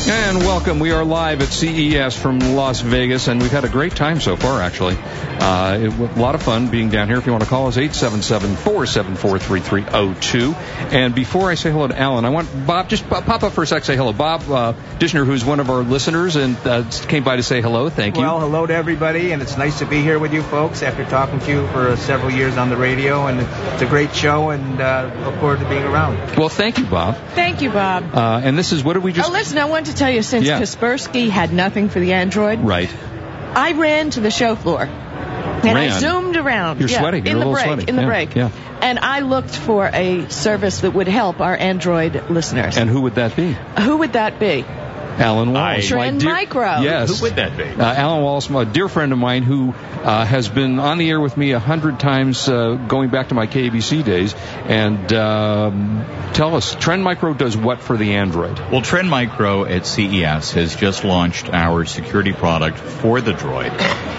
And 0.03 0.39
welcome. 0.39 0.79
We 0.79 0.89
are 0.91 1.05
live 1.05 1.41
at 1.41 1.49
CES 1.49 2.19
from 2.19 2.39
Las 2.39 2.81
Vegas, 2.81 3.27
and 3.27 3.39
we've 3.39 3.51
had 3.51 3.65
a 3.65 3.69
great 3.69 3.95
time 3.95 4.19
so 4.19 4.35
far, 4.35 4.59
actually. 4.59 4.95
Uh, 4.97 5.77
it, 5.79 5.93
a 5.93 6.19
lot 6.19 6.33
of 6.33 6.41
fun 6.41 6.69
being 6.69 6.89
down 6.89 7.07
here. 7.07 7.17
If 7.17 7.27
you 7.27 7.31
want 7.31 7.43
to 7.43 7.49
call 7.49 7.67
us, 7.67 7.77
877-474-3302. 7.77 10.55
And 10.91 11.13
before 11.13 11.51
I 11.51 11.55
say 11.55 11.69
hello 11.71 11.87
to 11.87 11.99
Alan, 11.99 12.25
I 12.25 12.29
want 12.29 12.49
Bob, 12.65 12.89
just 12.89 13.07
pop 13.07 13.43
up 13.43 13.53
for 13.53 13.61
a 13.63 13.67
sec, 13.67 13.83
say 13.83 13.95
hello. 13.95 14.11
Bob 14.11 14.41
uh, 14.49 14.73
Dishner, 14.97 15.23
who's 15.23 15.45
one 15.45 15.59
of 15.59 15.69
our 15.69 15.83
listeners 15.83 16.35
and 16.35 16.57
uh, 16.65 16.83
came 17.07 17.23
by 17.23 17.35
to 17.35 17.43
say 17.43 17.61
hello. 17.61 17.89
Thank 17.89 18.15
you. 18.15 18.23
Well, 18.23 18.39
hello 18.39 18.65
to 18.65 18.73
everybody, 18.73 19.33
and 19.33 19.41
it's 19.41 19.57
nice 19.57 19.79
to 19.79 19.85
be 19.85 20.01
here 20.01 20.17
with 20.17 20.33
you 20.33 20.41
folks 20.41 20.81
after 20.81 21.05
talking 21.05 21.39
to 21.39 21.51
you 21.51 21.67
for 21.67 21.89
uh, 21.89 21.95
several 21.95 22.31
years 22.31 22.57
on 22.57 22.69
the 22.69 22.77
radio, 22.77 23.27
and 23.27 23.39
it's 23.73 23.83
a 23.83 23.87
great 23.87 24.15
show, 24.15 24.49
and 24.49 24.81
uh, 24.81 25.11
look 25.25 25.35
forward 25.35 25.59
to 25.59 25.69
being 25.69 25.83
around. 25.83 26.37
Well, 26.37 26.49
thank 26.49 26.79
you, 26.79 26.85
Bob. 26.85 27.17
Thank 27.35 27.61
you, 27.61 27.69
Bob. 27.69 28.15
Uh, 28.15 28.41
and 28.43 28.57
this 28.57 28.71
is, 28.71 28.83
what 28.83 28.93
did 28.93 29.03
we 29.03 29.13
just... 29.13 29.29
Oh, 29.29 29.31
listen, 29.31 29.59
I 29.59 29.65
want 29.65 29.90
to 29.91 29.97
tell 29.97 30.09
you, 30.09 30.21
since 30.23 30.45
Yeah. 30.45 30.59
Kaspersky 30.59 31.29
had 31.29 31.53
nothing 31.53 31.89
for 31.89 31.99
the 31.99 32.13
Android, 32.13 32.59
Right. 32.61 32.89
I 33.55 33.73
ran 33.73 34.09
to 34.11 34.21
the 34.21 34.31
show 34.31 34.55
floor. 34.55 34.87
And 35.63 35.77
I 35.77 35.89
zoomed 35.99 36.37
around. 36.37 36.79
You're 36.79 36.89
yeah, 36.89 36.99
sweating. 36.99 37.25
In 37.27 37.33
You're 37.37 37.41
a 37.41 37.45
the 37.45 37.51
break. 37.51 37.65
sweaty. 37.65 37.85
In 37.87 37.95
the 37.95 38.01
Yeah, 38.01 38.07
break. 38.07 38.35
yeah. 38.35 38.49
And 38.81 38.97
I 38.99 39.19
looked 39.19 39.55
for 39.55 39.85
a 39.93 40.27
service 40.29 40.79
that 40.81 40.91
would 40.91 41.07
help 41.07 41.39
our 41.39 41.55
Android 41.55 42.23
listeners. 42.29 42.77
And 42.77 42.89
who 42.89 43.01
would 43.01 43.15
that 43.15 43.35
be? 43.35 43.55
Who 43.79 43.97
would 43.97 44.13
that 44.13 44.39
be? 44.39 44.65
Alan 45.21 45.53
Wallace. 45.53 45.87
Trend 45.87 46.17
my 46.17 46.19
dear- 46.23 46.33
Micro. 46.33 46.81
Yes. 46.81 47.17
Who 47.19 47.23
would 47.25 47.35
that 47.35 47.55
be? 47.57 47.63
Uh, 47.63 47.93
Alan 47.93 48.23
Wallace, 48.23 48.49
a 48.49 48.65
dear 48.65 48.89
friend 48.89 49.11
of 49.13 49.17
mine 49.19 49.43
who 49.43 49.69
uh, 50.03 50.25
has 50.25 50.49
been 50.49 50.79
on 50.79 50.97
the 50.97 51.09
air 51.09 51.19
with 51.21 51.37
me 51.37 51.51
a 51.51 51.59
hundred 51.59 51.99
times 51.99 52.49
uh, 52.49 52.73
going 52.87 53.09
back 53.09 53.29
to 53.29 53.35
my 53.35 53.47
KBC 53.47 54.03
days. 54.03 54.33
And 54.65 55.11
um, 55.13 56.05
tell 56.33 56.55
us, 56.55 56.75
Trend 56.75 57.03
Micro 57.03 57.33
does 57.33 57.55
what 57.55 57.81
for 57.81 57.97
the 57.97 58.15
Android? 58.15 58.59
Well, 58.71 58.81
Trend 58.81 59.09
Micro 59.09 59.65
at 59.65 59.85
CES 59.85 60.51
has 60.53 60.75
just 60.75 61.03
launched 61.03 61.49
our 61.49 61.85
security 61.85 62.33
product 62.33 62.77
for 62.79 63.21
the 63.21 63.33
Droid. 63.33 63.71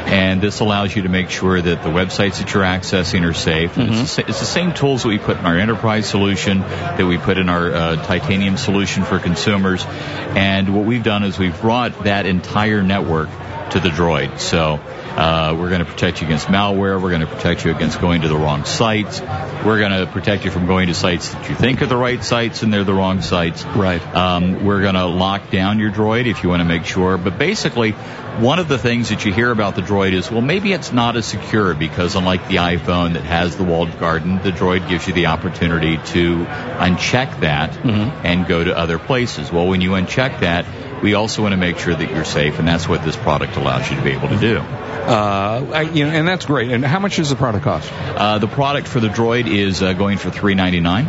And 0.06 0.40
this 0.42 0.60
allows 0.60 0.94
you 0.94 1.02
to 1.02 1.08
make 1.08 1.30
sure 1.30 1.60
that 1.60 1.82
the 1.82 1.88
websites 1.88 2.38
that 2.38 2.52
you're 2.52 2.62
accessing 2.64 3.28
are 3.28 3.32
safe. 3.32 3.76
And 3.78 3.94
It's, 3.94 4.16
the, 4.16 4.28
it's 4.28 4.40
the 4.40 4.46
same 4.46 4.74
tools 4.74 5.02
that 5.02 5.08
we 5.08 5.18
put 5.18 5.38
in 5.38 5.46
our 5.46 5.56
enterprise 5.56 6.06
solution, 6.06 6.60
that 6.60 7.06
we 7.06 7.16
put 7.18 7.38
in 7.38 7.48
our 7.48 7.72
uh, 7.72 7.96
titanium 8.04 8.56
solution 8.58 9.04
for 9.04 9.18
consumers. 9.18 9.84
And 9.86 10.74
what 10.74 10.84
we've 10.92 11.02
done 11.02 11.22
is 11.22 11.38
we've 11.38 11.58
brought 11.60 12.04
that 12.04 12.26
entire 12.26 12.82
network 12.82 13.30
to 13.70 13.80
the 13.80 13.88
Droid. 13.88 14.38
So 14.38 14.74
uh, 14.74 15.56
we're 15.58 15.70
going 15.70 15.84
to 15.84 15.90
protect 15.90 16.20
you 16.20 16.26
against 16.26 16.48
malware. 16.48 17.00
We're 17.00 17.10
going 17.10 17.22
to 17.22 17.26
protect 17.26 17.64
you 17.64 17.74
against 17.74 17.98
going 18.00 18.22
to 18.22 18.28
the 18.28 18.36
wrong 18.36 18.66
sites. 18.66 19.20
We're 19.20 19.78
going 19.78 19.92
to 19.92 20.06
protect 20.12 20.44
you 20.44 20.50
from 20.50 20.66
going 20.66 20.88
to 20.88 20.94
sites 20.94 21.32
that 21.32 21.48
you 21.48 21.54
think 21.54 21.80
are 21.80 21.86
the 21.86 21.96
right 21.96 22.22
sites 22.22 22.62
and 22.62 22.70
they're 22.70 22.84
the 22.84 22.92
wrong 22.92 23.22
sites. 23.22 23.64
Right. 23.64 24.02
Um, 24.14 24.64
we're 24.64 24.82
going 24.82 24.94
to 24.96 25.06
lock 25.06 25.50
down 25.50 25.78
your 25.78 25.90
droid 25.90 26.26
if 26.26 26.42
you 26.42 26.50
want 26.50 26.60
to 26.60 26.66
make 26.66 26.84
sure. 26.84 27.16
But 27.16 27.38
basically, 27.38 27.92
one 27.92 28.58
of 28.58 28.68
the 28.68 28.78
things 28.78 29.08
that 29.08 29.24
you 29.24 29.32
hear 29.32 29.50
about 29.50 29.74
the 29.74 29.82
droid 29.82 30.12
is, 30.12 30.30
well, 30.30 30.42
maybe 30.42 30.72
it's 30.72 30.92
not 30.92 31.16
as 31.16 31.24
secure 31.24 31.74
because 31.74 32.14
unlike 32.14 32.48
the 32.48 32.56
iPhone 32.56 33.14
that 33.14 33.24
has 33.24 33.56
the 33.56 33.64
walled 33.64 33.98
garden, 33.98 34.42
the 34.42 34.50
droid 34.52 34.88
gives 34.88 35.06
you 35.06 35.14
the 35.14 35.26
opportunity 35.26 35.96
to 35.96 36.44
uncheck 36.44 37.40
that 37.40 37.74
and 38.24 38.46
go 38.46 38.62
to 38.62 38.76
other 38.76 38.98
places. 38.98 39.50
Well, 39.50 39.68
when 39.68 39.80
you 39.80 39.90
uncheck 39.90 40.40
that, 40.40 40.66
we 41.02 41.14
also 41.14 41.42
want 41.42 41.52
to 41.52 41.56
make 41.56 41.78
sure 41.78 41.94
that 41.94 42.10
you're 42.10 42.24
safe, 42.24 42.58
and 42.58 42.66
that's 42.66 42.88
what 42.88 43.02
this 43.04 43.16
product 43.16 43.56
allows 43.56 43.90
you 43.90 43.96
to 43.96 44.02
be 44.02 44.12
able 44.12 44.28
to 44.28 44.38
do. 44.38 44.58
Uh, 44.58 45.66
I, 45.72 45.82
you 45.82 46.04
know, 46.04 46.12
and 46.12 46.28
that's 46.28 46.46
great. 46.46 46.70
And 46.70 46.84
how 46.84 47.00
much 47.00 47.16
does 47.16 47.28
the 47.28 47.36
product 47.36 47.64
cost? 47.64 47.92
Uh, 47.92 48.38
the 48.38 48.46
product 48.46 48.86
for 48.86 49.00
the 49.00 49.08
droid 49.08 49.52
is 49.52 49.82
uh, 49.82 49.92
going 49.94 50.18
for 50.18 50.30
three 50.30 50.54
ninety 50.54 50.80
nine. 50.80 51.06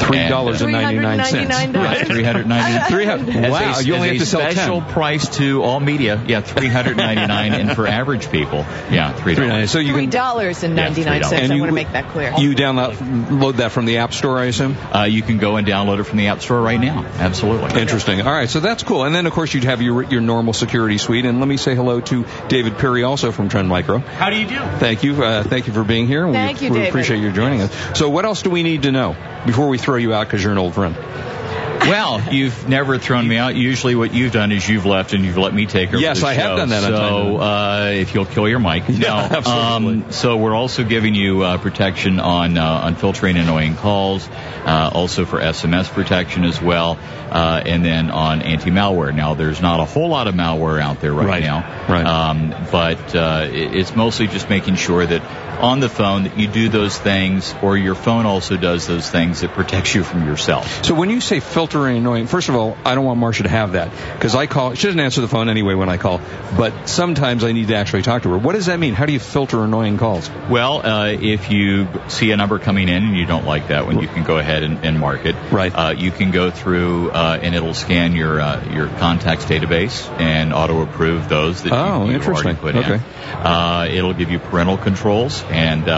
Three 0.00 0.28
dollars 0.28 0.62
and 0.62 0.72
ninety 0.72 0.98
nine 0.98 1.24
cents. 1.24 1.52
$399. 1.54 2.06
Three 2.06 2.22
hundred 2.24 2.46
ninety 2.46 2.84
Three 2.92 3.04
hundred. 3.04 3.50
Wow, 3.50 3.78
you 3.80 3.94
only 3.94 4.08
have 4.08 4.18
to 4.18 4.26
sell 4.26 4.40
ten. 4.40 4.52
special 4.52 4.80
price 4.80 5.28
to 5.36 5.62
all 5.62 5.78
media. 5.80 6.22
Yeah, 6.26 6.40
three 6.40 6.68
hundred 6.68 6.96
ninety 6.96 7.26
nine, 7.26 7.52
and 7.54 7.72
for 7.76 7.86
average 7.86 8.30
people, 8.30 8.60
yeah, 8.90 9.12
three 9.12 9.34
Three 9.34 9.46
ninety. 9.46 9.48
dollars. 9.66 9.70
So 9.70 9.78
you 9.78 9.92
Three 9.92 10.02
can. 10.04 10.10
dollars 10.10 10.62
and 10.64 10.74
ninety 10.74 11.04
nine 11.04 11.20
$3. 11.22 11.28
cents. 11.28 11.50
I 11.50 11.58
want 11.58 11.68
to 11.70 11.74
make 11.74 11.92
that 11.92 12.08
clear. 12.08 12.32
You 12.38 12.54
download 12.54 13.56
that 13.56 13.72
from 13.72 13.84
the 13.86 13.98
App 13.98 14.12
Store, 14.14 14.38
I 14.38 14.46
assume. 14.46 14.76
Uh, 14.94 15.04
you 15.04 15.22
can 15.22 15.38
go 15.38 15.56
and 15.56 15.66
download 15.66 16.00
it 16.00 16.04
from 16.04 16.18
the 16.18 16.28
App 16.28 16.40
Store 16.40 16.60
right 16.60 16.80
now. 16.80 17.04
Absolutely. 17.18 17.80
Interesting. 17.80 18.20
All 18.22 18.32
right, 18.32 18.48
so 18.48 18.60
that's 18.60 18.82
cool. 18.82 19.04
And 19.04 19.14
then, 19.14 19.26
of 19.26 19.32
course, 19.32 19.52
you'd 19.54 19.64
have 19.64 19.82
your 19.82 20.02
your 20.04 20.20
normal 20.20 20.52
security 20.52 20.98
suite. 20.98 21.24
And 21.24 21.38
let 21.40 21.48
me 21.48 21.56
say 21.56 21.74
hello 21.74 22.00
to 22.00 22.24
David 22.48 22.78
Perry, 22.78 23.02
also 23.04 23.32
from 23.32 23.48
Trend 23.48 23.68
Micro. 23.68 23.98
How 23.98 24.30
do 24.30 24.36
you 24.36 24.46
do? 24.46 24.58
Thank 24.78 25.02
you. 25.04 25.22
Uh, 25.22 25.42
thank 25.42 25.66
you 25.66 25.72
for 25.72 25.84
being 25.84 26.06
here. 26.06 26.26
We- 26.26 26.32
Thank 26.32 26.62
you, 26.62 26.70
we, 26.70 26.76
David. 26.78 26.88
appreciate 26.90 27.20
you 27.20 27.30
joining 27.32 27.60
us. 27.60 27.98
So, 27.98 28.08
what 28.10 28.24
else 28.24 28.42
do 28.42 28.50
we 28.50 28.62
need 28.62 28.82
to 28.82 28.92
know 28.92 29.14
before 29.46 29.68
we 29.68 29.78
throw 29.90 29.96
you 29.96 30.14
out 30.14 30.28
because 30.28 30.40
you're 30.40 30.52
an 30.52 30.58
old 30.58 30.72
friend? 30.72 31.39
Well, 31.80 32.22
you've 32.32 32.68
never 32.68 32.98
thrown 32.98 33.26
me 33.26 33.36
out. 33.36 33.54
Usually, 33.56 33.94
what 33.94 34.12
you've 34.12 34.32
done 34.32 34.52
is 34.52 34.68
you've 34.68 34.86
left 34.86 35.12
and 35.12 35.24
you've 35.24 35.38
let 35.38 35.54
me 35.54 35.66
take 35.66 35.88
over. 35.88 35.98
Yes, 35.98 36.20
the 36.20 36.26
I 36.26 36.34
have 36.34 36.56
done 36.56 36.68
that 36.70 36.82
So, 36.82 37.36
uh, 37.38 37.90
if 37.94 38.14
you'll 38.14 38.26
kill 38.26 38.48
your 38.48 38.58
mic, 38.58 38.88
no. 38.88 39.08
absolutely. 39.08 40.02
Um, 40.04 40.12
so 40.12 40.36
we're 40.36 40.54
also 40.54 40.84
giving 40.84 41.14
you 41.14 41.42
uh, 41.42 41.58
protection 41.58 42.20
on 42.20 42.58
uh, 42.58 42.64
on 42.64 42.94
filtering 42.96 43.36
annoying 43.36 43.76
calls, 43.76 44.28
uh, 44.28 44.90
also 44.92 45.24
for 45.24 45.40
SMS 45.40 45.88
protection 45.88 46.44
as 46.44 46.60
well, 46.60 46.98
uh, 47.30 47.62
and 47.64 47.84
then 47.84 48.10
on 48.10 48.42
anti-malware. 48.42 49.14
Now, 49.14 49.34
there's 49.34 49.60
not 49.62 49.80
a 49.80 49.84
whole 49.84 50.08
lot 50.08 50.28
of 50.28 50.34
malware 50.34 50.80
out 50.80 51.00
there 51.00 51.12
right, 51.14 51.26
Right. 51.26 51.42
now, 51.42 51.86
Right. 51.88 52.04
Um, 52.04 52.54
but 52.70 53.14
uh, 53.14 53.46
it's 53.50 53.96
mostly 53.96 54.26
just 54.26 54.50
making 54.50 54.74
sure 54.76 55.04
that 55.06 55.22
on 55.60 55.80
the 55.80 55.88
phone 55.90 56.24
that 56.24 56.38
you 56.38 56.48
do 56.48 56.68
those 56.70 56.96
things, 56.98 57.54
or 57.62 57.76
your 57.76 57.94
phone 57.94 58.24
also 58.26 58.56
does 58.56 58.86
those 58.86 59.10
things 59.10 59.42
that 59.42 59.50
protects 59.52 59.94
you 59.94 60.02
from 60.02 60.26
yourself. 60.26 60.84
So, 60.84 60.94
when 60.94 61.10
you 61.10 61.20
say 61.20 61.40
filtering 61.70 61.98
annoying, 61.98 62.26
first 62.26 62.48
of 62.48 62.56
all, 62.56 62.76
I 62.84 62.96
don't 62.96 63.04
want 63.04 63.20
Marsha 63.20 63.44
to 63.44 63.48
have 63.48 63.72
that 63.72 63.90
because 64.14 64.34
I 64.34 64.46
call. 64.48 64.74
She 64.74 64.88
doesn't 64.88 64.98
answer 64.98 65.20
the 65.20 65.28
phone 65.28 65.48
anyway 65.48 65.74
when 65.74 65.88
I 65.88 65.98
call, 65.98 66.20
but 66.56 66.88
sometimes 66.88 67.44
I 67.44 67.52
need 67.52 67.68
to 67.68 67.76
actually 67.76 68.02
talk 68.02 68.22
to 68.24 68.30
her. 68.30 68.38
What 68.38 68.54
does 68.54 68.66
that 68.66 68.78
mean? 68.80 68.92
How 68.94 69.06
do 69.06 69.12
you 69.12 69.20
filter 69.20 69.62
annoying 69.62 69.96
calls? 69.96 70.28
Well, 70.50 70.84
uh, 70.84 71.06
if 71.10 71.50
you 71.52 71.86
see 72.08 72.32
a 72.32 72.36
number 72.36 72.58
coming 72.58 72.88
in 72.88 73.04
and 73.04 73.16
you 73.16 73.24
don't 73.24 73.46
like 73.46 73.68
that 73.68 73.86
one, 73.86 74.00
you 74.00 74.08
can 74.08 74.24
go 74.24 74.38
ahead 74.38 74.64
and, 74.64 74.84
and 74.84 74.98
mark 74.98 75.24
it. 75.26 75.36
Right. 75.52 75.72
Uh, 75.72 75.90
you 75.96 76.10
can 76.10 76.32
go 76.32 76.50
through 76.50 77.10
uh, 77.12 77.38
and 77.40 77.54
it'll 77.54 77.74
scan 77.74 78.14
your 78.16 78.40
uh, 78.40 78.68
your 78.74 78.88
contacts 78.88 79.44
database 79.44 80.08
and 80.20 80.52
auto 80.52 80.82
approve 80.82 81.28
those 81.28 81.62
that 81.62 81.72
Oh, 81.72 82.00
you, 82.06 82.06
you've 82.06 82.14
interesting. 82.22 82.56
already 82.58 82.60
put 82.60 82.76
Okay. 82.76 82.94
in. 82.94 83.00
Uh, 83.36 83.86
it'll 83.88 84.14
give 84.14 84.30
you 84.30 84.40
parental 84.40 84.76
controls 84.76 85.42
and. 85.44 85.88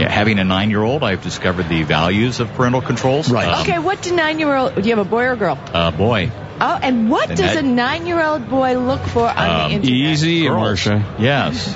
Yeah, 0.00 0.10
having 0.10 0.38
a 0.38 0.44
nine-year-old, 0.44 1.02
I've 1.04 1.22
discovered 1.22 1.68
the 1.68 1.82
values 1.82 2.40
of 2.40 2.52
parental 2.54 2.80
controls. 2.80 3.30
Right. 3.30 3.46
Um, 3.48 3.60
Okay, 3.62 3.78
what 3.78 4.02
do 4.02 4.14
nine 4.14 4.38
year 4.38 4.54
old? 4.54 4.74
Do 4.74 4.82
you 4.82 4.96
have 4.96 5.06
a 5.06 5.08
boy 5.08 5.24
or 5.24 5.32
a 5.32 5.36
girl? 5.36 5.58
Uh, 5.72 5.90
boy. 5.90 6.30
Oh, 6.62 6.78
and 6.82 7.10
what 7.10 7.28
And 7.30 7.38
does 7.38 7.54
that- 7.54 7.64
a 7.64 7.66
nine 7.66 8.06
year 8.06 8.22
old 8.22 8.48
boy 8.48 8.78
look 8.78 9.00
for 9.06 9.28
on 9.28 9.36
Um, 9.38 9.68
the 9.70 9.74
internet? 9.76 9.92
Easy, 9.96 10.42
Girls. 10.46 10.80
Marsha. 10.80 11.02
Yes. 11.18 11.74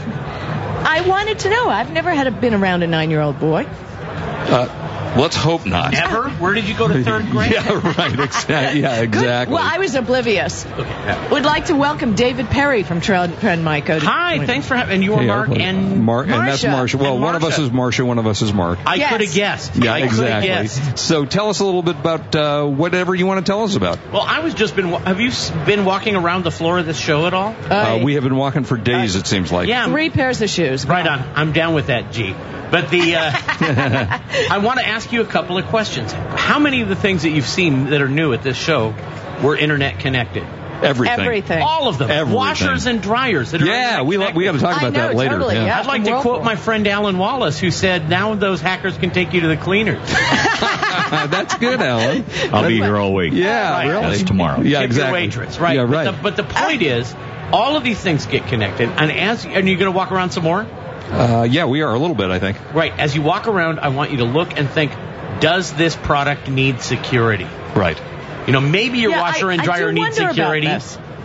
I 0.87 1.01
wanted 1.07 1.39
to 1.41 1.51
know. 1.51 1.69
I've 1.71 1.91
never 1.93 2.13
had 2.13 2.27
a, 2.27 2.31
been 2.31 2.53
around 2.55 2.83
a 2.83 2.87
nine 2.87 3.11
year 3.11 3.21
old 3.23 3.39
boy. 3.41 3.67
Uh, 3.67 4.69
let's 5.17 5.37
hope 5.37 5.67
not. 5.67 5.95
Ever? 5.95 6.29
Where 6.31 6.55
did 6.55 6.69
you 6.69 6.77
go 6.77 6.89
to 6.89 7.03
third 7.05 7.27
grade? 7.31 7.53
Yeah, 7.53 7.97
right. 7.97 8.19
Exactly. 8.19 8.81
Yeah, 8.81 8.97
Good. 8.97 9.05
exactly. 9.05 9.55
Well, 9.55 9.63
I 9.65 9.79
was 9.79 9.95
oblivious. 9.95 10.67
Okay. 10.67 11.29
Would 11.31 11.45
like 11.45 11.67
to 11.67 11.75
welcome 11.77 12.15
David 12.15 12.47
Perry 12.49 12.83
from 12.83 13.01
Trend, 13.01 13.39
Trend 13.39 13.65
Micro. 13.65 13.99
Hi, 14.01 14.45
thanks 14.47 14.67
for 14.67 14.75
having. 14.77 14.95
And 14.97 15.05
you 15.05 15.15
are 15.15 15.21
Hey, 15.21 15.27
Mark 15.27 15.49
our- 15.51 15.59
and 15.59 16.03
Mark, 16.05 16.27
and 16.29 16.49
that's 16.49 16.63
Marsha. 16.65 16.71
Marsha. 16.71 16.95
Well, 17.01 17.15
And 17.15 17.23
one 17.23 17.35
of 17.37 17.45
us 17.45 17.59
is 17.59 17.71
Marsha, 17.71 18.05
one 18.07 18.19
of 18.19 18.27
us 18.27 18.43
is 18.43 18.53
Mark. 18.53 18.79
I 18.87 18.97
Yes. 18.97 19.11
could 19.13 19.21
have 19.23 19.35
guessed. 19.35 19.77
Yeah, 19.77 19.95
I 19.95 19.99
exactly. 20.01 20.49
guessed. 20.49 20.99
So 20.99 21.25
tell 21.25 21.49
us 21.51 21.61
a 21.61 21.65
little 21.65 21.83
bit 21.83 21.97
about 21.97 22.35
uh, 22.37 22.65
whatever 22.65 23.15
you 23.15 23.27
want 23.27 23.45
to 23.45 23.51
tell 23.51 23.63
us 23.65 23.77
about. 23.77 23.99
Well, 24.13 24.23
I 24.23 24.41
was 24.41 24.55
just 24.55 24.77
been. 24.77 24.89
Have 24.93 25.21
you 25.21 25.31
been 25.67 25.85
walking 25.85 26.17
around 26.17 26.45
the 26.45 26.51
floor 26.51 26.79
of 26.79 26.87
this 26.87 26.99
show 26.99 27.27
at 27.27 27.35
all? 27.35 27.55
Uh, 27.71 28.01
we 28.03 28.15
have 28.15 28.25
been 28.25 28.37
walking 28.37 28.65
for 28.65 28.77
days, 28.77 29.17
it 29.17 29.27
seems 29.27 29.51
like. 29.53 29.69
Yeah. 29.69 29.87
Three 29.87 30.11
pairs 30.11 30.41
of 30.43 30.51
shoes. 30.51 30.87
Right 30.87 31.07
on. 31.07 31.23
I'm 31.35 31.53
down 31.53 31.75
with 31.75 31.87
that, 31.89 32.13
G. 32.13 32.35
But 32.71 32.91
the 32.91 33.17
uh, 33.17 33.31
I 34.51 34.61
want 34.63 34.81
to 34.81 34.87
ask 34.87 35.13
you 35.13 35.21
a 35.21 35.27
couple 35.27 35.59
of 35.59 35.67
questions. 35.67 36.13
How 36.13 36.59
many 36.59 36.81
of 36.83 36.89
the 36.89 36.97
things 36.97 37.23
that 37.23 37.31
you've 37.31 37.47
seen 37.47 37.87
that 37.91 38.01
are 38.03 38.09
new 38.09 38.33
at 38.33 38.43
this 38.43 38.57
show 38.57 38.95
were 39.43 39.57
internet 39.57 39.99
connected. 40.01 40.45
Everything. 40.83 41.21
Everything. 41.21 41.63
All 41.63 41.89
of 41.89 41.99
them. 41.99 42.11
Everything. 42.11 42.35
Washers 42.37 42.87
and 42.87 43.01
dryers. 43.01 43.53
That 43.53 43.63
are 43.63 43.67
Yeah, 43.67 44.03
we 44.03 44.17
connected. 44.17 44.37
we 44.37 44.45
got 44.45 44.53
to 44.53 44.59
talk 44.59 44.77
I 44.77 44.89
about 44.89 44.93
know, 44.93 44.99
that 45.09 45.15
later. 45.15 45.31
totally, 45.35 45.55
yeah. 45.55 45.79
I'd 45.81 45.87
like 45.87 46.05
to 46.05 46.21
quote 46.21 46.43
my 46.45 46.57
friend 46.57 46.87
Alan 46.89 47.17
Wallace, 47.17 47.59
who 47.61 47.71
said, 47.71 48.11
"Now 48.11 48.35
those 48.35 48.61
hackers 48.61 48.99
can 48.99 49.11
take 49.11 49.33
you 49.33 49.41
to 49.43 49.49
the 49.49 49.57
cleaners." 49.57 50.07
That's 50.09 51.55
good, 51.59 51.81
Alan. 51.81 52.25
I'll 52.53 52.67
be 52.67 52.77
here 52.81 52.97
all 52.97 53.15
week. 53.15 53.33
Yeah, 53.35 53.71
Right. 53.71 53.87
really. 53.89 54.03
That's 54.03 54.23
tomorrow. 54.25 54.61
Yeah, 54.63 54.81
Tip 54.81 54.87
exactly. 54.91 55.21
Your 55.21 55.27
waitress, 55.29 55.59
right? 55.59 55.77
Yeah, 55.77 55.83
right. 55.83 56.05
But 56.07 56.17
the, 56.17 56.23
but 56.23 56.37
the 56.37 56.45
point 56.45 56.83
is, 56.83 57.15
all 57.53 57.77
of 57.77 57.85
these 57.85 58.01
things 58.01 58.27
get 58.27 58.47
connected, 58.49 58.89
and 58.89 59.13
as 59.13 59.45
and 59.47 59.69
you're 59.69 59.79
going 59.79 59.91
to 59.93 59.97
walk 59.97 60.11
around 60.13 60.31
some 60.31 60.43
more, 60.45 60.67
Uh, 61.11 61.47
yeah, 61.49 61.65
we 61.67 61.83
are 61.83 61.93
a 61.95 61.99
little 61.99 62.17
bit, 62.17 62.31
I 62.31 62.39
think. 62.39 62.57
right? 62.75 62.93
As 62.99 63.15
you 63.15 63.23
walk 63.23 63.47
around, 63.47 63.79
I 63.81 63.89
want 63.89 64.11
you 64.11 64.19
to 64.19 64.25
look 64.25 64.59
and 64.59 64.69
think, 64.69 64.93
does 65.41 65.73
this 65.73 65.95
product 65.97 66.49
need 66.49 66.81
security? 66.81 67.47
Right. 67.75 68.01
You 68.47 68.53
know, 68.53 68.61
maybe 68.61 68.99
your 68.99 69.13
Yeah, 69.13 69.21
washer 69.23 69.51
I- 69.51 69.55
and 69.55 69.63
dryer 69.63 69.89
do 69.89 69.93
needs 69.93 70.17
security. 70.17 70.69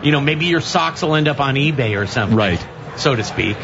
You 0.04 0.12
know, 0.12 0.22
maybe 0.22 0.46
your 0.46 0.62
socks 0.62 1.02
will 1.02 1.15
end 1.15 1.28
up 1.28 1.39
on 1.42 1.56
eBay 1.56 2.00
or 2.02 2.08
something, 2.08 2.38
Right. 2.38 2.65
So 2.99 3.15
to 3.15 3.23
speak. 3.23 3.57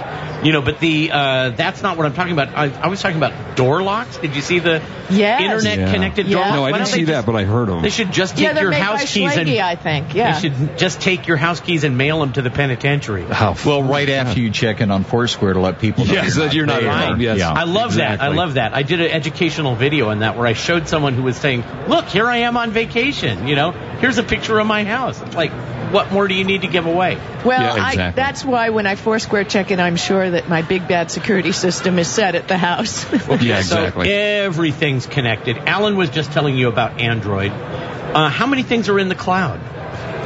You 0.44 0.52
know, 0.52 0.62
but 0.62 0.80
the 0.80 1.12
uh, 1.12 1.50
that's 1.52 1.82
not 1.82 1.98
what 1.98 2.06
I'm 2.06 2.14
talking 2.14 2.34
about. 2.34 2.50
I, 2.56 2.70
I 2.70 2.88
was 2.88 3.02
talking 3.02 3.18
about 3.18 3.56
door 3.56 3.82
locks. 3.82 4.18
Did 4.18 4.36
you 4.36 4.42
see 4.42 4.60
the 4.60 4.82
Yes. 5.10 5.42
internet 5.42 5.78
Yeah. 5.80 5.94
connected 5.94 6.28
Yeah. 6.28 6.34
door 6.38 6.42
locks? 6.46 6.56
No, 6.56 6.64
I 6.66 6.72
didn't 6.72 6.78
don't 6.86 6.94
see 6.94 7.04
that, 7.06 7.12
just- 7.14 7.26
but 7.28 7.36
I 7.36 7.44
heard 7.44 7.68
them. 7.68 7.82
They 7.82 7.90
should 7.90 8.12
just 8.12 8.38
Yeah, 8.38 8.48
take 8.50 8.56
they're 8.56 8.64
your 8.64 8.72
made 8.72 8.82
house 8.82 9.00
by 9.02 9.06
keys 9.06 9.38
and 9.38 9.50
I 9.50 9.76
think. 9.76 10.14
Yeah. 10.14 10.34
they 10.34 10.40
should 10.42 10.78
just 10.78 11.02
take 11.02 11.28
your 11.28 11.38
house 11.38 11.60
keys 11.62 11.84
and 11.84 11.98
mail 11.98 12.20
them 12.20 12.34
to 12.34 12.42
the 12.42 12.50
penitentiary. 12.50 13.24
How 13.24 13.56
Well, 13.66 13.84
right 13.84 14.10
after 14.10 14.40
you 14.40 14.50
check 14.52 14.82
in 14.82 14.92
on 14.92 15.04
Foursquare 15.04 15.54
to 15.54 15.60
let 15.60 15.80
people 15.80 16.06
know 16.06 16.14
Yes, 16.14 16.36
that 16.36 16.54
you're 16.54 16.66
not 16.66 16.82
there. 16.82 16.92
home, 16.92 17.22
yes. 17.22 17.40
Yeah. 17.40 17.52
I 17.52 17.64
love 17.64 17.96
that. 17.96 18.22
I 18.22 18.30
love 18.30 18.56
that. 18.56 18.74
I 18.74 18.84
did 18.84 19.02
an 19.02 19.12
educational 19.12 19.76
video 19.76 20.10
on 20.10 20.20
that 20.20 20.38
where 20.38 20.48
I 20.48 20.54
showed 20.54 20.88
someone 20.88 21.14
who 21.14 21.24
was 21.24 21.38
saying, 21.38 21.64
"Look, 21.88 22.06
here 22.06 22.28
I 22.28 22.38
am 22.38 22.58
on 22.58 22.72
vacation. 22.72 23.48
You 23.48 23.56
know, 23.56 23.72
here's 24.00 24.18
a 24.18 24.24
picture 24.24 24.58
of 24.60 24.68
my 24.68 24.84
house." 24.84 25.22
It's 25.22 25.36
like, 25.36 25.52
what 25.92 26.12
more 26.12 26.28
do 26.28 26.34
you 26.34 26.44
need 26.44 26.62
to 26.62 26.68
give 26.68 26.86
away? 26.86 27.18
Well, 27.46 27.78
Yeah, 27.78 27.84
I, 27.84 28.12
that's 28.12 28.44
why 28.46 28.70
when 28.70 28.86
I 28.88 28.96
Foursquare 28.96 29.44
check 29.44 29.72
in, 29.72 29.80
I'm 29.80 29.96
sure 29.96 30.32
that 30.32 30.50
my 30.50 30.62
big 30.62 30.88
bad 30.88 31.12
security 31.12 31.52
system 31.52 32.00
is 32.00 32.08
set 32.08 32.36
at 32.36 32.48
the 32.48 32.58
house. 32.58 33.06
Yeah, 33.46 33.62
So 33.62 33.78
exactly. 33.84 34.12
everything's 34.12 35.06
connected. 35.06 35.58
Alan 35.58 35.96
was 35.98 36.10
just 36.10 36.32
telling 36.32 36.58
you 36.58 36.68
about 36.70 37.00
Android. 37.00 37.52
Uh, 37.52 38.30
how 38.30 38.48
many 38.48 38.64
things 38.64 38.90
are 38.90 38.98
in 39.00 39.10
the 39.10 39.16
cloud? 39.16 39.60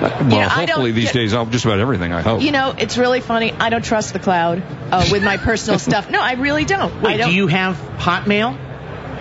well, 0.02 0.24
You 0.24 0.30
know, 0.40 0.48
hopefully 0.48 0.92
these 0.92 1.12
days, 1.12 1.34
I'll 1.34 1.46
just 1.46 1.66
about 1.66 1.80
everything. 1.80 2.14
I 2.14 2.22
hope. 2.22 2.42
you 2.42 2.52
know, 2.52 2.74
it's 2.78 2.98
really 2.98 3.20
funny. 3.20 3.52
I 3.52 3.70
don't 3.70 3.84
trust 3.84 4.14
the 4.14 4.20
cloud 4.20 4.64
uh, 4.92 5.08
with 5.12 5.24
my 5.24 5.38
personal 5.38 5.80
stuff. 5.90 6.10
No, 6.10 6.22
I 6.22 6.34
really 6.34 6.66
don't. 6.66 6.92
I 6.94 7.04
Wait, 7.04 7.18
don't. 7.18 7.30
do 7.30 7.36
you 7.36 7.48
have 7.48 7.76
Hotmail? 7.98 8.58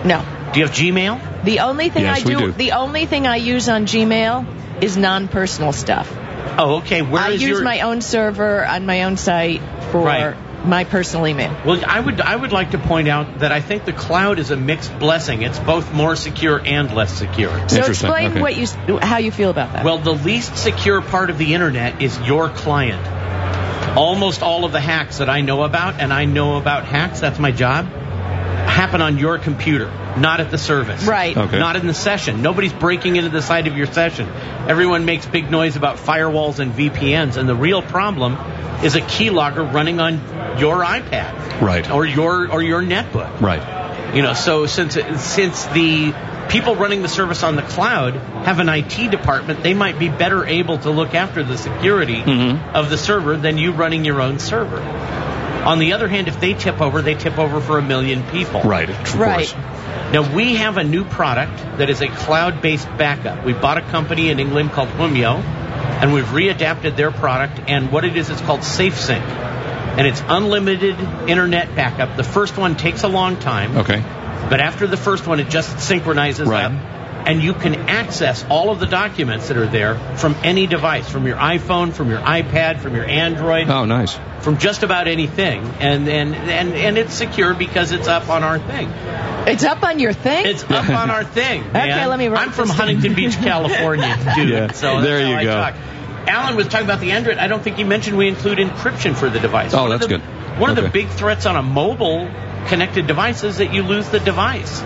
No. 0.05 0.23
Do 0.53 0.59
you 0.59 0.65
have 0.65 0.75
Gmail? 0.75 1.43
The 1.43 1.59
only 1.59 1.89
thing 1.89 2.03
Yes, 2.03 2.21
I 2.21 2.23
do, 2.23 2.39
do. 2.39 2.51
the 2.53 2.71
only 2.73 3.05
thing 3.05 3.27
I 3.27 3.35
use 3.37 3.67
on 3.69 3.85
Gmail 3.85 4.81
is 4.83 4.95
non-personal 4.97 5.73
stuff. 5.73 6.09
Oh, 6.57 6.77
okay. 6.77 7.01
Where 7.01 7.21
I 7.21 7.29
is 7.31 7.41
use 7.41 7.49
your? 7.51 7.63
my 7.63 7.81
own 7.81 8.01
server 8.01 8.65
on 8.65 8.85
my 8.85 9.03
own 9.03 9.17
site 9.17 9.61
for 9.91 10.01
Right. 10.01 10.65
my 10.65 10.83
personal 10.83 11.27
email. 11.27 11.55
Well, 11.65 11.81
I 11.85 11.99
would 11.99 12.19
I 12.21 12.35
would 12.35 12.51
like 12.51 12.71
to 12.71 12.77
point 12.77 13.07
out 13.07 13.39
that 13.39 13.51
I 13.51 13.61
think 13.61 13.85
the 13.85 13.93
cloud 13.93 14.39
is 14.39 14.51
a 14.51 14.57
mixed 14.57 14.97
blessing. 14.99 15.41
It's 15.41 15.59
both 15.59 15.93
more 15.93 16.15
secure 16.15 16.61
and 16.63 16.93
less 16.93 17.13
secure. 17.13 17.69
So 17.69 17.85
explain 17.85 18.31
okay. 18.31 18.41
what 18.41 18.55
you 18.57 18.99
how 18.99 19.17
you 19.17 19.31
feel 19.31 19.49
about 19.49 19.73
that. 19.73 19.85
Well, 19.85 19.99
the 19.99 20.13
least 20.13 20.57
secure 20.57 21.01
part 21.01 21.29
of 21.29 21.37
the 21.37 21.53
internet 21.53 22.01
is 22.01 22.19
your 22.21 22.49
client. 22.49 23.05
Almost 23.97 24.43
all 24.43 24.65
of 24.65 24.71
the 24.71 24.79
hacks 24.79 25.17
that 25.17 25.29
I 25.29 25.41
know 25.41 25.63
about, 25.63 25.99
and 25.99 26.13
I 26.13 26.25
know 26.25 26.57
about 26.57 26.85
hacks, 26.85 27.19
that's 27.19 27.39
my 27.39 27.51
job, 27.51 27.87
happen 28.69 29.01
on 29.01 29.17
your 29.17 29.37
computer, 29.37 29.87
not 30.17 30.39
at 30.39 30.51
the 30.51 30.57
service. 30.57 31.03
Right. 31.05 31.35
Okay. 31.35 31.59
Not 31.59 31.75
in 31.75 31.87
the 31.87 31.93
session. 31.93 32.41
Nobody's 32.41 32.73
breaking 32.73 33.15
into 33.15 33.29
the 33.29 33.41
side 33.41 33.67
of 33.67 33.75
your 33.75 33.87
session. 33.87 34.27
Everyone 34.67 35.05
makes 35.05 35.25
big 35.25 35.49
noise 35.51 35.75
about 35.75 35.97
firewalls 35.97 36.59
and 36.59 36.71
VPNs, 36.73 37.37
and 37.37 37.47
the 37.49 37.55
real 37.55 37.81
problem 37.81 38.37
is 38.83 38.95
a 38.95 39.01
keylogger 39.01 39.71
running 39.73 39.99
on 39.99 40.15
your 40.59 40.77
iPad 40.83 41.61
Right. 41.61 41.89
or 41.91 42.05
your 42.05 42.49
or 42.51 42.61
your 42.61 42.81
netbook. 42.81 43.41
Right. 43.41 44.15
You 44.15 44.21
know, 44.21 44.33
so 44.33 44.65
since 44.65 44.97
since 45.17 45.65
the 45.67 46.13
people 46.49 46.75
running 46.75 47.01
the 47.03 47.09
service 47.09 47.43
on 47.43 47.55
the 47.55 47.61
cloud 47.61 48.15
have 48.45 48.59
an 48.59 48.69
IT 48.69 49.09
department, 49.11 49.61
they 49.61 49.73
might 49.75 49.99
be 49.99 50.09
better 50.09 50.45
able 50.47 50.77
to 50.79 50.89
look 50.89 51.13
after 51.13 51.43
the 51.43 51.57
security 51.57 52.21
Mhm. 52.21 52.73
of 52.73 52.89
the 52.89 52.97
server 52.97 53.37
than 53.37 53.57
you 53.59 53.71
running 53.71 54.03
your 54.05 54.19
own 54.21 54.39
server. 54.39 54.81
On 55.65 55.79
the 55.79 55.93
other 55.93 56.07
hand, 56.07 56.27
if 56.27 56.39
they 56.39 56.53
tip 56.53 56.81
over, 56.81 57.01
they 57.01 57.15
tip 57.15 57.37
over 57.37 57.59
for 57.59 57.77
a 57.77 57.81
million 57.81 58.23
people. 58.23 58.61
Right. 58.61 58.89
Of 58.89 59.19
Right. 59.19 59.47
course. 59.47 59.55
Now 60.13 60.33
we 60.33 60.55
have 60.55 60.77
a 60.77 60.83
new 60.83 61.03
product 61.03 61.59
that 61.77 61.89
is 61.89 62.01
a 62.01 62.07
cloud-based 62.07 62.87
backup. 62.97 63.45
We 63.45 63.53
bought 63.53 63.77
a 63.77 63.81
company 63.81 64.29
in 64.29 64.39
England 64.39 64.71
called 64.71 64.89
Humyo, 64.89 65.43
and 66.01 66.13
we've 66.13 66.25
readapted 66.27 66.95
their 66.95 67.11
product. 67.11 67.59
And 67.67 67.91
what 67.91 68.05
it 68.05 68.15
is, 68.17 68.29
it's 68.29 68.41
called 68.41 68.61
SafeSync, 68.61 69.21
and 69.21 70.07
it's 70.07 70.23
unlimited 70.27 70.95
internet 71.27 71.75
backup. 71.75 72.15
The 72.15 72.23
first 72.23 72.57
one 72.57 72.75
takes 72.75 73.03
a 73.03 73.07
long 73.07 73.37
time. 73.37 73.77
Okay. 73.77 74.01
But 74.49 74.61
after 74.61 74.87
the 74.87 74.97
first 74.97 75.27
one, 75.27 75.39
it 75.39 75.49
just 75.49 75.79
synchronizes 75.79 76.47
Right. 76.47 76.63
up. 76.65 76.71
And 77.25 77.43
you 77.43 77.53
can 77.53 77.75
access 77.75 78.43
all 78.49 78.71
of 78.71 78.79
the 78.79 78.85
documents 78.87 79.49
that 79.49 79.57
are 79.57 79.67
there 79.67 79.95
from 80.17 80.35
any 80.43 80.65
device, 80.65 81.07
from 81.09 81.27
your 81.27 81.35
iPhone, 81.37 81.93
from 81.93 82.09
your 82.09 82.19
iPad, 82.19 82.79
from 82.79 82.95
your 82.95 83.05
Android, 83.05 83.69
Oh, 83.69 83.85
nice. 83.85 84.17
from 84.39 84.57
just 84.57 84.81
about 84.83 85.07
anything. 85.07 85.63
And, 85.79 86.07
and, 86.07 86.33
and, 86.33 86.73
and 86.73 86.97
it's 86.97 87.13
secure 87.13 87.53
because 87.53 87.91
it's 87.91 88.07
up 88.07 88.29
on 88.29 88.43
our 88.43 88.57
thing. 88.57 88.89
it's 89.47 89.63
up 89.63 89.83
on 89.83 89.99
your 89.99 90.13
thing. 90.13 90.45
It's 90.47 90.63
up 90.63 90.89
on 90.89 91.11
our 91.11 91.23
thing. 91.23 91.63
Okay, 91.69 92.05
let 92.07 92.17
me 92.17 92.29
write 92.29 92.47
I'm 92.47 92.51
from. 92.51 92.69
Huntington 92.69 93.13
Beach, 93.13 93.35
California, 93.41 94.17
dude. 94.35 94.49
Yeah, 94.49 94.71
so 94.71 94.93
that's 95.01 95.03
there 95.05 95.21
how 95.21 95.29
you 95.29 95.35
I 95.35 95.43
go. 95.43 95.53
talk. 95.53 95.75
Alan 96.27 96.55
was 96.55 96.67
talking 96.67 96.85
about 96.85 96.99
the 96.99 97.11
Android. 97.11 97.37
I 97.37 97.47
don't 97.47 97.61
think 97.63 97.77
he 97.77 97.83
mentioned 97.83 98.17
we 98.17 98.27
include 98.27 98.57
encryption 98.59 99.15
for 99.15 99.29
the 99.29 99.39
device. 99.39 99.73
Oh, 99.73 99.81
One 99.83 99.89
that's 99.91 100.03
the- 100.03 100.17
good. 100.17 100.21
One 100.59 100.69
of 100.71 100.75
the 100.77 100.89
big 100.89 101.09
threats 101.09 101.45
on 101.45 101.55
a 101.55 101.61
mobile 101.63 102.29
connected 102.67 103.07
device 103.07 103.43
is 103.43 103.57
that 103.57 103.73
you 103.73 103.83
lose 103.83 104.09
the 104.09 104.19
device 104.19 104.81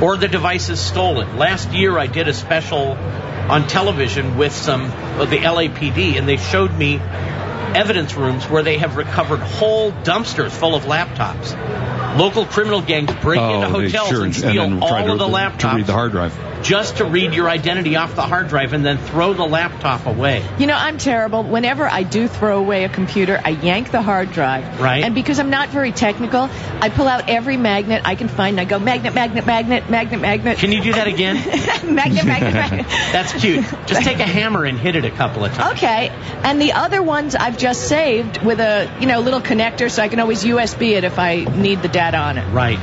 or 0.00 0.16
the 0.16 0.28
device 0.28 0.68
is 0.68 0.80
stolen. 0.80 1.36
Last 1.36 1.72
year, 1.72 1.98
I 1.98 2.06
did 2.06 2.28
a 2.28 2.34
special 2.34 2.92
on 2.92 3.66
television 3.66 4.36
with 4.36 4.52
some 4.52 4.84
of 5.20 5.30
the 5.30 5.38
LAPD, 5.38 6.18
and 6.18 6.28
they 6.28 6.36
showed 6.36 6.72
me 6.76 6.96
evidence 6.98 8.14
rooms 8.14 8.44
where 8.44 8.62
they 8.62 8.78
have 8.78 8.96
recovered 8.96 9.40
whole 9.40 9.92
dumpsters 9.92 10.50
full 10.50 10.74
of 10.74 10.84
laptops. 10.84 11.97
Local 12.16 12.46
criminal 12.46 12.80
gangs 12.80 13.12
break 13.22 13.40
oh, 13.40 13.54
into 13.54 13.68
hotels 13.68 14.08
sure, 14.08 14.24
and 14.24 14.34
steal 14.34 14.62
then 14.62 14.82
all 14.82 14.88
to, 14.88 15.12
of 15.12 15.18
the 15.18 15.26
to 15.26 15.32
laptops 15.32 15.76
read 15.76 15.86
the 15.86 15.92
hard 15.92 16.12
drive. 16.12 16.62
just 16.64 16.96
to 16.96 17.04
read 17.04 17.34
your 17.34 17.48
identity 17.48 17.96
off 17.96 18.16
the 18.16 18.22
hard 18.22 18.48
drive 18.48 18.72
and 18.72 18.84
then 18.84 18.98
throw 18.98 19.34
the 19.34 19.44
laptop 19.44 20.06
away. 20.06 20.44
You 20.58 20.66
know, 20.66 20.74
I'm 20.74 20.98
terrible. 20.98 21.44
Whenever 21.44 21.86
I 21.86 22.02
do 22.02 22.26
throw 22.26 22.58
away 22.58 22.84
a 22.84 22.88
computer, 22.88 23.40
I 23.44 23.50
yank 23.50 23.90
the 23.90 24.02
hard 24.02 24.32
drive. 24.32 24.80
Right. 24.80 25.04
And 25.04 25.14
because 25.14 25.38
I'm 25.38 25.50
not 25.50 25.68
very 25.68 25.92
technical, 25.92 26.48
I 26.80 26.88
pull 26.88 27.06
out 27.06 27.28
every 27.28 27.56
magnet 27.56 28.02
I 28.04 28.14
can 28.14 28.28
find 28.28 28.58
and 28.58 28.60
I 28.60 28.64
go 28.64 28.78
magnet, 28.78 29.14
magnet, 29.14 29.46
magnet, 29.46 29.90
magnet, 29.90 30.20
magnet. 30.20 30.58
Can 30.58 30.72
you 30.72 30.82
do 30.82 30.94
that 30.94 31.06
again? 31.06 31.36
magnet, 31.94 32.24
magnet, 32.24 32.54
magnet. 32.54 32.86
That's 33.12 33.32
cute. 33.32 33.64
Just 33.86 34.02
take 34.02 34.18
a 34.18 34.26
hammer 34.26 34.64
and 34.64 34.78
hit 34.78 34.96
it 34.96 35.04
a 35.04 35.10
couple 35.10 35.44
of 35.44 35.52
times. 35.52 35.76
Okay. 35.76 36.08
And 36.42 36.60
the 36.60 36.72
other 36.72 37.02
ones 37.02 37.34
I've 37.34 37.58
just 37.58 37.86
saved 37.88 38.42
with 38.42 38.60
a, 38.60 38.90
you 39.00 39.06
know, 39.06 39.20
little 39.20 39.40
connector 39.40 39.90
so 39.90 40.02
I 40.02 40.08
can 40.08 40.20
always 40.20 40.42
USB 40.42 40.96
it 40.96 41.04
if 41.04 41.18
I 41.18 41.44
need 41.44 41.82
the 41.82 41.88
data 41.88 41.97
on 42.14 42.38
it. 42.38 42.46
Right. 42.52 42.78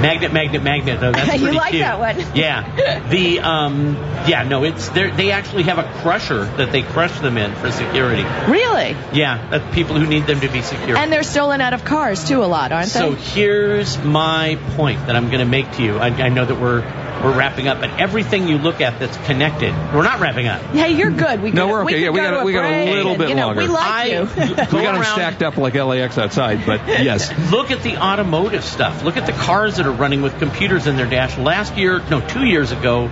Magnet, 0.00 0.32
magnet, 0.32 0.62
magnet. 0.62 1.00
Though 1.00 1.12
that's 1.12 1.32
You 1.34 1.38
pretty 1.40 1.56
like 1.56 1.70
cute. 1.70 1.82
that 1.82 1.98
one. 1.98 2.18
Yeah. 2.36 3.08
The 3.08 3.40
um. 3.40 3.94
Yeah. 4.28 4.42
No. 4.46 4.64
It's 4.64 4.88
they 4.90 5.10
they 5.10 5.30
actually 5.30 5.62
have 5.64 5.78
a 5.78 5.84
crusher 6.00 6.44
that 6.44 6.72
they 6.72 6.82
crush 6.82 7.18
them 7.20 7.38
in 7.38 7.54
for 7.54 7.70
security. 7.70 8.22
Really? 8.50 8.96
Yeah. 9.12 9.48
That's 9.50 9.74
people 9.74 9.98
who 9.98 10.06
need 10.06 10.26
them 10.26 10.40
to 10.40 10.48
be 10.48 10.62
secure. 10.62 10.96
And 10.96 11.12
they're 11.12 11.22
stolen 11.22 11.60
out 11.60 11.72
of 11.74 11.84
cars 11.84 12.24
too 12.26 12.42
a 12.42 12.46
lot, 12.46 12.72
aren't 12.72 12.88
so 12.88 13.10
they? 13.12 13.22
So 13.22 13.34
here's 13.34 13.98
my 13.98 14.58
point 14.76 15.06
that 15.06 15.16
I'm 15.16 15.26
going 15.26 15.38
to 15.38 15.44
make 15.46 15.70
to 15.72 15.82
you. 15.82 15.96
I, 15.96 16.08
I 16.08 16.28
know 16.28 16.44
that 16.44 16.56
we're 16.60 16.82
we're 17.22 17.36
wrapping 17.36 17.68
up, 17.68 17.80
but 17.80 17.90
everything 18.00 18.48
you 18.48 18.58
look 18.58 18.80
at 18.80 18.98
that's 18.98 19.16
connected, 19.26 19.70
we're 19.94 20.02
not 20.02 20.20
wrapping 20.20 20.46
up. 20.46 20.60
Hey, 20.72 20.92
you're 20.96 21.10
good. 21.10 21.42
We 21.42 21.50
No, 21.52 21.66
could, 21.66 21.72
we're 21.72 21.82
okay. 21.84 21.94
We 21.96 22.04
Yeah, 22.04 22.10
we 22.10 22.16
go 22.18 22.24
got- 22.24 22.30
to 22.32 22.38
a 22.40 22.44
we 22.44 22.52
got 22.52 22.64
a 22.64 22.68
break 22.68 22.94
little 22.94 23.12
and, 23.12 23.18
bit 23.18 23.28
you 23.30 23.34
know, 23.36 23.46
longer. 23.46 23.62
We 23.62 23.68
like 23.68 23.82
I- 23.82 24.04
you. 24.06 24.20
We 24.36 24.54
got 24.54 24.70
them 24.72 24.82
around- 24.96 25.04
stacked 25.04 25.42
up 25.42 25.56
like 25.56 25.74
LAX 25.74 26.18
outside, 26.18 26.66
but 26.66 26.86
yes. 26.88 27.32
Look 27.50 27.70
at 27.70 27.82
the 27.82 27.96
automotive 27.98 28.64
stuff. 28.64 29.02
Look 29.04 29.16
at 29.16 29.26
the 29.26 29.32
cars 29.32 29.76
that 29.76 29.86
are 29.86 29.92
running 29.92 30.22
with 30.22 30.38
computers 30.38 30.86
in 30.86 30.96
their 30.96 31.06
dash. 31.08 31.38
Last 31.38 31.76
year, 31.76 32.02
no, 32.10 32.20
two 32.20 32.44
years 32.44 32.72
ago, 32.72 33.06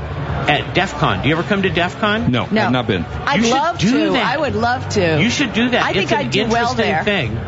at 0.49 0.75
DEF 0.75 0.95
CON. 0.95 1.23
Do 1.23 1.29
you 1.29 1.35
ever 1.37 1.43
come 1.47 1.63
to 1.63 1.71
DEF 1.71 1.99
CON? 1.99 2.31
No, 2.33 2.47
No. 2.51 2.67
I've 2.67 2.73
not 2.73 2.87
been. 2.87 3.05
I'd 3.05 3.41
You 3.43 3.51
love 3.51 3.79
do 3.79 4.07
to. 4.07 4.13
that. 4.13 4.27
I 4.27 4.39
would 4.39 4.55
love 4.57 4.89
to. 4.91 5.21
You 5.23 5.31
should 5.31 5.53
do 5.53 5.71
that. 5.71 5.83
I 5.83 5.93
think 5.93 6.05
it's 6.05 6.13
an 6.13 6.19
I'd 6.19 6.31
do 6.31 6.47
well 6.49 6.75
there. 6.75 7.05
thing. 7.05 7.37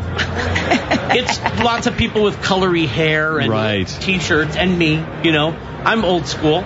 it's 1.17 1.39
lots 1.63 1.87
of 1.87 1.97
people 1.97 2.23
with 2.23 2.35
colory 2.41 2.87
hair 2.87 3.39
and 3.39 3.49
Right. 3.51 3.87
t-shirts, 3.87 4.55
and 4.55 4.77
me. 4.77 5.03
You 5.23 5.31
know, 5.31 5.49
I'm 5.83 6.05
old 6.05 6.27
school. 6.27 6.63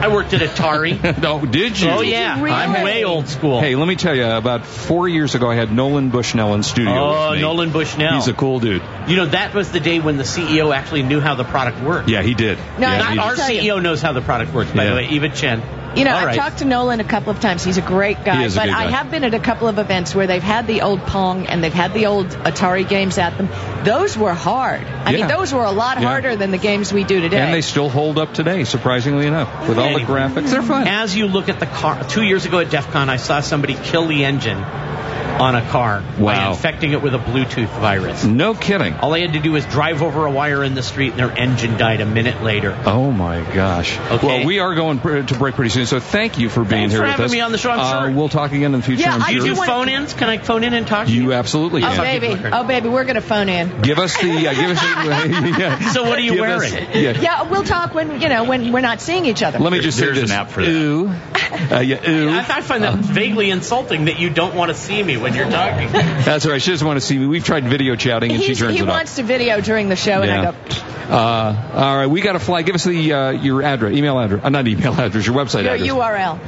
I 0.00 0.08
worked 0.08 0.32
at 0.32 0.40
Atari. 0.40 1.18
no, 1.22 1.44
did 1.44 1.78
you? 1.78 1.88
oh 1.90 2.00
yeah, 2.00 2.36
Really? 2.40 2.50
I'm 2.52 2.84
way 2.84 3.04
old 3.04 3.28
school. 3.28 3.60
Hey, 3.60 3.74
let 3.74 3.88
me 3.88 3.96
tell 3.96 4.14
you, 4.14 4.24
about 4.24 4.64
four 4.64 5.08
years 5.08 5.34
ago, 5.34 5.50
I 5.50 5.56
had 5.56 5.72
Nolan 5.72 6.10
Bushnell 6.10 6.54
in 6.54 6.62
studio. 6.62 6.92
oh, 6.94 7.30
with 7.30 7.36
me. 7.38 7.42
Nolan 7.42 7.70
Bushnell. 7.72 8.14
He's 8.14 8.28
a 8.28 8.32
cool 8.34 8.60
dude. 8.60 8.82
you 9.08 9.16
know, 9.16 9.26
that 9.26 9.54
was 9.54 9.70
the 9.72 9.80
day 9.80 9.98
when 10.00 10.16
the 10.16 10.22
CEO 10.24 10.74
actually 10.74 11.02
knew 11.02 11.20
how 11.20 11.34
the 11.34 11.44
product 11.44 11.80
worked. 11.82 12.08
Yeah, 12.08 12.22
he 12.22 12.34
did. 12.34 12.58
No, 12.78 12.88
yeah, 12.90 13.02
I- 13.08 13.12
he 13.12 13.18
Our. 13.18 13.34
CEO 13.36 13.82
knows 13.82 14.00
how 14.00 14.12
the 14.12 14.20
product 14.22 14.52
works, 14.54 14.70
by 14.70 14.84
Yeah. 14.84 14.90
the 14.90 14.96
way, 14.96 15.08
Eva 15.08 15.28
Chen. 15.30 15.62
You 15.98 16.04
know, 16.04 16.12
All 16.12 16.18
I've 16.18 16.26
right. 16.26 16.36
talked 16.36 16.58
to 16.58 16.64
Nolan 16.64 17.00
a 17.00 17.04
couple 17.04 17.30
of 17.32 17.40
times. 17.40 17.64
He's 17.64 17.76
a 17.76 17.82
great 17.82 18.24
guy. 18.24 18.38
He 18.40 18.44
is 18.44 18.54
a 18.56 18.60
but 18.60 18.66
good 18.66 18.74
I 18.74 18.84
have 18.90 19.10
been 19.10 19.24
at 19.24 19.34
a 19.34 19.40
couple 19.40 19.66
of 19.66 19.78
events 19.78 20.14
where 20.14 20.26
they've 20.28 20.42
had 20.42 20.66
the 20.66 20.82
old 20.82 21.00
Pong 21.06 21.46
and 21.46 21.62
they've 21.62 21.72
had 21.72 21.92
the 21.92 22.06
old 22.06 22.28
Atari 22.28 22.88
games 22.88 23.18
at 23.18 23.36
them. 23.36 23.48
Those 23.84 24.16
were 24.16 24.32
hard. 24.32 24.86
I 25.04 25.10
Yeah. 25.10 25.16
mean, 25.18 25.28
those 25.28 25.52
were 25.52 25.64
a 25.64 25.72
lot 25.72 26.00
Yeah. 26.00 26.06
harder 26.08 26.36
than 26.36 26.52
the 26.52 26.58
games 26.58 26.92
we 26.92 27.02
do 27.04 27.20
today. 27.20 27.38
And 27.40 27.52
they 27.52 27.62
still 27.62 27.88
hold 27.88 28.18
up 28.18 28.32
today, 28.32 28.62
surprisingly 28.64 29.26
enough, 29.26 29.68
with 29.68 29.78
all 29.78 29.92
the 29.92 30.04
graphics. 30.04 30.50
They're 30.50 30.62
fun. 30.62 30.86
As 30.86 31.16
you 31.16 31.26
look 31.26 31.48
at 31.48 31.58
the 31.58 31.66
car, 31.66 31.98
two 32.08 32.22
years 32.22 32.46
ago 32.46 32.60
at 32.60 32.70
DEF 32.70 32.90
CON, 32.92 33.08
I 33.10 33.16
saw 33.16 33.40
somebody 33.40 33.74
kill 33.74 34.06
the 34.06 34.24
engine 34.24 34.64
on 35.28 35.54
a 35.54 35.62
car 35.70 36.02
by 36.18 36.48
infecting 36.50 36.92
it 36.92 37.02
with 37.02 37.14
a 37.14 37.18
Bluetooth 37.18 37.68
virus. 37.80 38.24
No 38.24 38.54
kidding. 38.54 38.94
All 38.94 39.10
they 39.10 39.20
had 39.20 39.32
to 39.34 39.40
do 39.40 39.52
was 39.52 39.64
drive 39.66 40.02
over 40.02 40.26
a 40.26 40.30
wire 40.30 40.64
in 40.64 40.74
the 40.74 40.82
street 40.82 41.10
and 41.10 41.18
their 41.20 41.30
engine 41.30 41.76
died 41.76 42.00
a 42.00 42.06
minute 42.06 42.42
later. 42.42 42.76
Oh 42.86 43.10
my 43.12 43.40
gosh. 43.54 43.96
Okay. 43.98 44.26
Well, 44.26 44.46
we 44.46 44.58
are 44.58 44.74
going 44.74 45.00
to 45.00 45.34
break 45.38 45.54
pretty 45.54 45.70
soon, 45.70 45.86
so 45.86 46.00
thank 46.00 46.38
you 46.38 46.48
for 46.48 46.60
being 46.64 46.88
Thanks 46.90 46.92
here 46.94 47.00
for 47.00 47.04
with 47.04 47.10
having 47.12 47.24
us. 47.26 47.32
me 47.32 47.40
on 47.40 47.52
the 47.52 47.58
show, 47.58 47.70
I'm 47.70 47.80
uh, 47.80 48.00
sure. 48.06 48.16
We'll 48.16 48.28
talk 48.28 48.52
again 48.52 48.74
in 48.74 48.80
the 48.80 48.82
future. 48.82 49.02
Yeah, 49.02 49.14
I'm 49.14 49.22
I 49.22 49.28
Do 49.28 49.34
you 49.34 49.40
sure. 49.40 49.48
do 49.50 49.56
want- 49.58 49.68
phone 49.68 49.88
ins? 49.88 50.14
Can 50.14 50.28
I 50.28 50.38
phone 50.38 50.64
in 50.64 50.74
and 50.74 50.86
talk 50.86 51.06
to 51.06 51.12
you? 51.12 51.22
You 51.22 51.32
absolutely 51.34 51.82
Oh 51.84 51.88
can. 51.88 52.20
baby, 52.20 52.40
oh 52.52 52.64
baby, 52.64 52.88
we're 52.88 53.04
gonna 53.04 53.20
phone 53.20 53.48
in. 53.48 53.82
Give 53.82 53.98
us 53.98 54.16
the. 54.20 54.48
Uh, 54.48 54.54
give 54.54 54.70
us. 54.70 54.82
yeah. 55.58 55.90
So 55.92 56.02
what 56.04 56.18
are 56.18 56.22
you 56.22 56.32
Give 56.34 56.44
us- 56.44 56.72
wearing? 56.72 56.88
yeah. 56.94 57.20
Yeah, 57.20 57.42
we'll 57.50 57.62
talk 57.64 57.94
when 57.94 58.20
you 58.20 58.28
know 58.28 58.44
when 58.44 58.72
we're 58.72 58.80
not 58.80 59.00
seeing 59.00 59.26
each 59.26 59.42
other. 59.42 59.58
Let 59.58 59.72
me 59.72 59.80
just 59.80 59.98
say 59.98 60.06
There's 60.06 60.20
this. 60.22 60.30
an 60.30 60.36
app 60.36 60.50
for 60.50 60.62
that. 60.62 60.70
Ooh. 60.70 61.08
Uh, 61.08 61.80
yeah, 61.80 62.08
ooh. 62.08 62.30
I, 62.30 62.38
I 62.38 62.60
find 62.62 62.82
that 62.84 62.94
vaguely 62.96 63.50
insulting 63.50 64.06
that 64.06 64.18
you 64.18 64.30
don't 64.30 64.54
want 64.54 64.70
to 64.70 64.74
see 64.74 65.02
me 65.02 65.16
when 65.20 65.34
you're 65.34 65.50
talking. 65.50 65.88
That's 65.92 66.46
all 66.46 66.52
right. 66.52 66.62
She 66.62 66.70
doesn't 66.70 66.86
want 66.86 66.98
to 67.00 67.04
see 67.06 67.18
me. 67.18 67.26
We've 67.26 67.44
tried 67.44 67.64
video 67.64 67.96
chatting 67.96 68.30
and 68.30 68.40
He's, 68.40 68.56
she 68.58 68.62
turns 68.64 68.74
he 68.74 68.80
it 68.80 68.86
wants 68.86 69.16
to 69.16 69.22
video 69.22 69.60
during 69.60 69.88
the 69.88 69.96
show, 69.96 70.22
and 70.22 70.30
I 70.30 70.50
go. 70.50 70.56
Uh, 71.08 71.70
all 71.74 71.96
right, 71.96 72.06
we 72.06 72.20
got 72.20 72.32
to 72.34 72.38
fly. 72.38 72.60
Give 72.62 72.74
us 72.74 72.84
the 72.84 73.12
uh, 73.12 73.30
your 73.30 73.62
address, 73.62 73.94
email 73.94 74.18
address, 74.18 74.44
uh, 74.44 74.48
not 74.50 74.66
email 74.68 74.92
address, 75.00 75.26
your 75.26 75.34
website 75.36 75.64
your 75.64 75.74
address. 75.74 75.88
URL. 75.88 76.38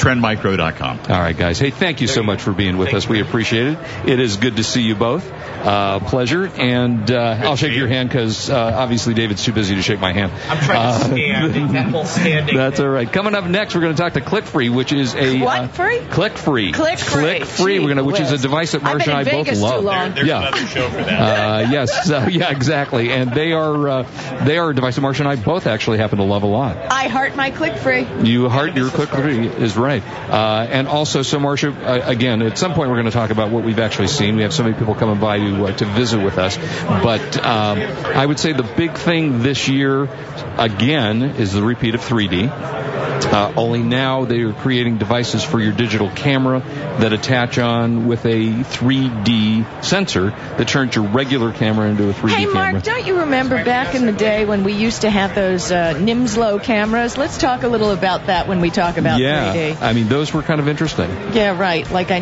Trendmicro.com. 0.00 0.98
All 1.10 1.20
right, 1.20 1.36
guys. 1.36 1.58
Hey, 1.58 1.70
thank 1.70 2.00
you 2.00 2.06
so 2.06 2.22
much 2.22 2.40
for 2.40 2.52
being 2.52 2.78
with 2.78 2.94
us. 2.94 3.06
We 3.06 3.20
appreciate 3.20 3.66
it. 3.66 3.78
It 4.06 4.18
is 4.20 4.38
good 4.38 4.56
to 4.56 4.64
see 4.64 4.82
you 4.82 4.94
both. 4.94 5.30
Uh, 5.30 6.00
pleasure. 6.00 6.46
And 6.46 7.10
uh, 7.10 7.36
I'll 7.42 7.56
shake 7.56 7.74
your 7.76 7.86
hand 7.88 8.08
because 8.08 8.48
uh, 8.48 8.72
obviously 8.76 9.12
David's 9.12 9.44
too 9.44 9.52
busy 9.52 9.74
to 9.74 9.82
shake 9.82 10.00
my 10.00 10.12
hand. 10.14 10.32
I'm 10.48 10.58
trying 10.64 10.78
Uh, 10.78 10.98
to 10.98 11.04
stand. 11.04 11.74
That 11.74 11.86
whole 11.90 12.04
standing. 12.06 12.56
That's 12.60 12.80
all 12.80 12.88
right. 12.88 13.10
Coming 13.12 13.34
up 13.34 13.44
next, 13.44 13.74
we're 13.74 13.82
going 13.82 13.94
to 13.94 14.00
talk 14.02 14.14
to 14.14 14.20
ClickFree, 14.22 14.74
which 14.74 14.92
is 14.92 15.14
a 15.14 15.38
What 15.40 15.60
uh, 15.60 15.68
free? 15.68 15.98
ClickFree. 15.98 16.72
ClickFree. 16.72 17.40
ClickFree. 17.40 17.78
We're 17.80 17.94
going 17.94 17.96
to, 17.98 18.04
which 18.20 18.32
is 18.32 18.40
a 18.40 18.42
device 18.42 18.72
that 18.72 18.82
whiz. 18.82 18.90
I've 18.90 19.00
Marsha 19.00 19.06
and 19.08 19.12
I 19.12 19.20
in 19.20 19.24
both 19.24 19.46
Vegas 19.46 19.58
too 19.58 19.64
love. 19.64 19.84
long. 19.84 20.14
There's 20.14 20.26
yeah. 20.26 20.48
another 20.48 20.66
show 20.66 20.88
for 20.88 20.96
that. 20.96 21.66
Uh, 21.66 21.70
yes, 21.70 22.06
so, 22.06 22.26
yeah, 22.30 22.50
exactly, 22.50 23.10
and 23.10 23.32
they 23.32 23.52
are 23.52 23.88
uh, 23.88 24.02
they 24.44 24.58
are 24.58 24.70
a 24.70 24.74
device 24.74 24.96
that 24.96 25.02
Marsha 25.02 25.20
and 25.20 25.28
I 25.28 25.36
both 25.36 25.66
actually 25.66 25.98
happen 25.98 26.18
to 26.18 26.24
love 26.24 26.42
a 26.42 26.46
lot. 26.46 26.76
I 26.76 27.08
heart 27.08 27.36
my 27.36 27.50
ClickFree. 27.50 28.26
You 28.26 28.48
heart 28.48 28.76
your 28.76 28.88
ClickFree 28.88 29.58
is 29.58 29.76
right, 29.76 30.02
uh, 30.02 30.66
and 30.70 30.88
also 30.88 31.22
so 31.22 31.38
Marsha, 31.38 31.74
uh, 31.76 32.08
again, 32.08 32.42
at 32.42 32.58
some 32.58 32.74
point 32.74 32.90
we're 32.90 32.96
going 32.96 33.06
to 33.06 33.10
talk 33.12 33.30
about 33.30 33.50
what 33.50 33.64
we've 33.64 33.78
actually 33.78 34.08
seen. 34.08 34.36
We 34.36 34.42
have 34.42 34.54
so 34.54 34.62
many 34.62 34.76
people 34.76 34.94
coming 34.94 35.20
by 35.20 35.38
to 35.38 35.66
uh, 35.66 35.72
to 35.72 35.84
visit 35.86 36.22
with 36.22 36.38
us, 36.38 36.56
but 36.56 37.36
um, 37.44 37.78
I 37.78 38.24
would 38.24 38.38
say 38.38 38.52
the 38.52 38.62
big 38.62 38.92
thing 38.92 39.42
this 39.42 39.68
year, 39.68 40.06
again, 40.60 41.22
is 41.22 41.52
the 41.52 41.62
repeat 41.62 41.94
of 41.94 42.02
3D. 42.02 42.48
Uh, 43.30 43.52
only 43.56 43.82
now 43.82 44.24
they 44.24 44.40
are 44.40 44.52
creating 44.52 44.98
devices 44.98 45.44
for 45.44 45.60
your 45.60 45.72
digital 45.72 46.10
camera 46.10 46.60
that 47.00 47.12
attach 47.12 47.58
on 47.58 48.06
with 48.06 48.24
a 48.24 48.48
3D 48.48 49.84
sensor 49.84 50.30
that 50.30 50.66
turns 50.66 50.96
your 50.96 51.06
regular 51.06 51.52
camera 51.52 51.88
into 51.88 52.08
a 52.08 52.12
3D 52.12 52.30
Hey, 52.30 52.44
camera. 52.46 52.66
Hey, 52.66 52.72
Mark, 52.72 52.84
don't 52.84 53.06
you 53.06 53.18
remember 53.20 53.62
back 53.64 53.94
in 53.94 54.06
the 54.06 54.12
day 54.12 54.44
when 54.44 54.64
we 54.64 54.72
used 54.72 55.02
to 55.02 55.10
have 55.10 55.34
those 55.34 55.70
uh, 55.70 55.94
Nimslo 55.94 56.62
cameras? 56.62 57.16
Let's 57.16 57.38
talk 57.38 57.62
a 57.62 57.68
little 57.68 57.92
about 57.92 58.26
that 58.26 58.48
when 58.48 58.60
we 58.60 58.70
talk 58.70 58.96
about 58.96 59.20
yeah, 59.20 59.54
3D. 59.54 59.80
I 59.80 59.92
mean 59.92 60.08
those 60.08 60.32
were 60.32 60.42
kind 60.42 60.60
of 60.60 60.68
interesting. 60.68 61.10
Yeah, 61.32 61.56
right. 61.58 61.88
Like 61.90 62.10
I, 62.10 62.18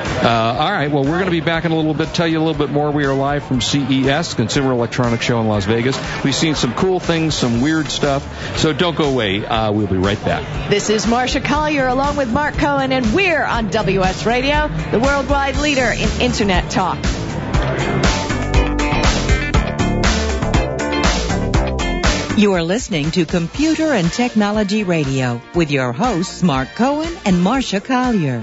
Uh, 0.00 0.28
all 0.28 0.70
right. 0.70 0.90
Well, 0.90 1.02
we're 1.02 1.18
going 1.18 1.24
to 1.26 1.30
be 1.30 1.40
back 1.40 1.64
in 1.64 1.72
a 1.72 1.76
little 1.76 1.94
bit. 1.94 2.08
Tell 2.08 2.26
you 2.26 2.38
a 2.38 2.44
little 2.44 2.66
bit 2.66 2.70
more. 2.70 2.90
We 2.90 3.04
are 3.06 3.14
live 3.14 3.44
from 3.44 3.60
CES, 3.60 4.34
Consumer 4.34 4.72
Electronics 4.72 5.24
Show 5.24 5.40
in 5.40 5.48
Las 5.48 5.64
Vegas. 5.64 5.98
We've 6.22 6.34
seen 6.34 6.54
some 6.54 6.74
cool 6.74 7.00
things, 7.00 7.34
some 7.34 7.60
weird 7.62 7.88
stuff. 7.88 8.58
So 8.58 8.72
don't 8.72 8.96
go 8.96 9.10
away. 9.10 9.44
Uh, 9.44 9.72
we'll 9.72 9.86
be 9.86 9.96
right 9.96 10.22
back. 10.24 10.70
this 10.70 10.90
is 10.90 11.06
Marsha 11.06 11.42
Collier 11.42 11.86
along 11.86 12.16
with 12.16 12.30
Mark 12.30 12.54
Cohen, 12.54 12.92
and 12.92 13.14
we're 13.14 13.42
on 13.44 13.70
WS 13.70 14.26
Radio, 14.26 14.68
the 14.90 14.98
worldwide 15.00 15.56
leader 15.56 15.90
in 15.90 16.20
Internet 16.20 16.70
talk. 16.70 16.98
You 22.36 22.54
are 22.54 22.62
listening 22.62 23.10
to 23.10 23.26
Computer 23.26 23.92
and 23.92 24.10
Technology 24.10 24.82
Radio 24.82 25.42
with 25.54 25.70
your 25.70 25.92
hosts 25.92 26.42
Mark 26.42 26.68
Cohen 26.74 27.12
and 27.26 27.36
Marsha 27.36 27.84
Collier. 27.84 28.42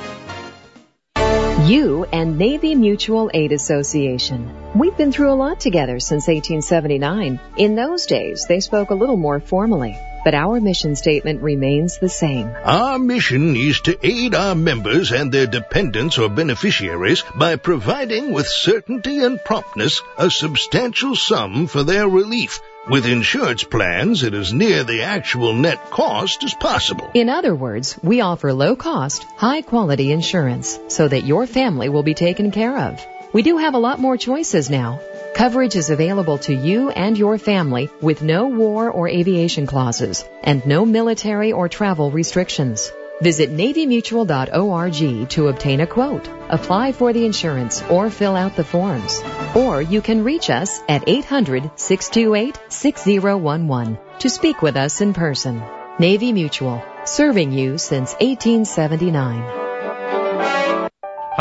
You 1.67 2.05
and 2.11 2.39
Navy 2.39 2.73
Mutual 2.73 3.29
Aid 3.33 3.51
Association. 3.51 4.49
We've 4.73 4.97
been 4.97 5.11
through 5.11 5.31
a 5.31 5.35
lot 5.35 5.59
together 5.59 5.99
since 5.99 6.27
1879. 6.27 7.39
In 7.57 7.75
those 7.75 8.07
days, 8.07 8.45
they 8.47 8.59
spoke 8.59 8.89
a 8.89 8.95
little 8.95 9.15
more 9.15 9.39
formally, 9.39 9.95
but 10.25 10.33
our 10.33 10.59
mission 10.59 10.95
statement 10.95 11.41
remains 11.41 11.99
the 11.99 12.09
same. 12.09 12.49
Our 12.63 12.97
mission 12.97 13.55
is 13.55 13.79
to 13.81 13.97
aid 14.01 14.33
our 14.33 14.55
members 14.55 15.11
and 15.11 15.31
their 15.31 15.45
dependents 15.45 16.17
or 16.17 16.29
beneficiaries 16.29 17.23
by 17.35 17.57
providing 17.57 18.33
with 18.33 18.47
certainty 18.47 19.23
and 19.23 19.39
promptness 19.43 20.01
a 20.17 20.31
substantial 20.31 21.15
sum 21.15 21.67
for 21.67 21.83
their 21.83 22.07
relief, 22.09 22.59
with 22.89 23.05
insurance 23.05 23.63
plans 23.63 24.23
it 24.23 24.33
is 24.33 24.53
near 24.53 24.83
the 24.83 25.03
actual 25.03 25.53
net 25.53 25.91
cost 25.91 26.43
as 26.43 26.53
possible. 26.53 27.11
In 27.13 27.29
other 27.29 27.55
words, 27.55 27.97
we 28.01 28.21
offer 28.21 28.53
low 28.53 28.75
cost, 28.75 29.23
high 29.37 29.61
quality 29.61 30.11
insurance 30.11 30.79
so 30.87 31.07
that 31.07 31.23
your 31.23 31.45
family 31.45 31.89
will 31.89 32.03
be 32.03 32.13
taken 32.13 32.51
care 32.51 32.77
of. 32.77 33.05
We 33.33 33.43
do 33.43 33.57
have 33.57 33.75
a 33.75 33.79
lot 33.79 33.99
more 33.99 34.17
choices 34.17 34.69
now. 34.69 34.99
Coverage 35.35 35.75
is 35.75 35.89
available 35.89 36.37
to 36.39 36.53
you 36.53 36.89
and 36.89 37.17
your 37.17 37.37
family 37.37 37.89
with 38.01 38.21
no 38.21 38.47
war 38.47 38.89
or 38.89 39.07
aviation 39.07 39.67
clauses 39.67 40.25
and 40.43 40.65
no 40.65 40.85
military 40.85 41.53
or 41.53 41.69
travel 41.69 42.11
restrictions. 42.11 42.91
Visit 43.21 43.51
NavyMutual.org 43.51 45.29
to 45.29 45.47
obtain 45.47 45.79
a 45.81 45.87
quote, 45.87 46.27
apply 46.49 46.91
for 46.91 47.13
the 47.13 47.25
insurance, 47.25 47.83
or 47.83 48.09
fill 48.09 48.35
out 48.35 48.55
the 48.55 48.63
forms. 48.63 49.21
Or 49.55 49.79
you 49.81 50.01
can 50.01 50.23
reach 50.23 50.49
us 50.49 50.81
at 50.89 51.05
800-628-6011 51.05 53.99
to 54.19 54.29
speak 54.29 54.63
with 54.63 54.75
us 54.75 55.01
in 55.01 55.13
person. 55.13 55.61
Navy 55.99 56.33
Mutual, 56.33 56.83
serving 57.05 57.51
you 57.51 57.77
since 57.77 58.13
1879. 58.13 59.60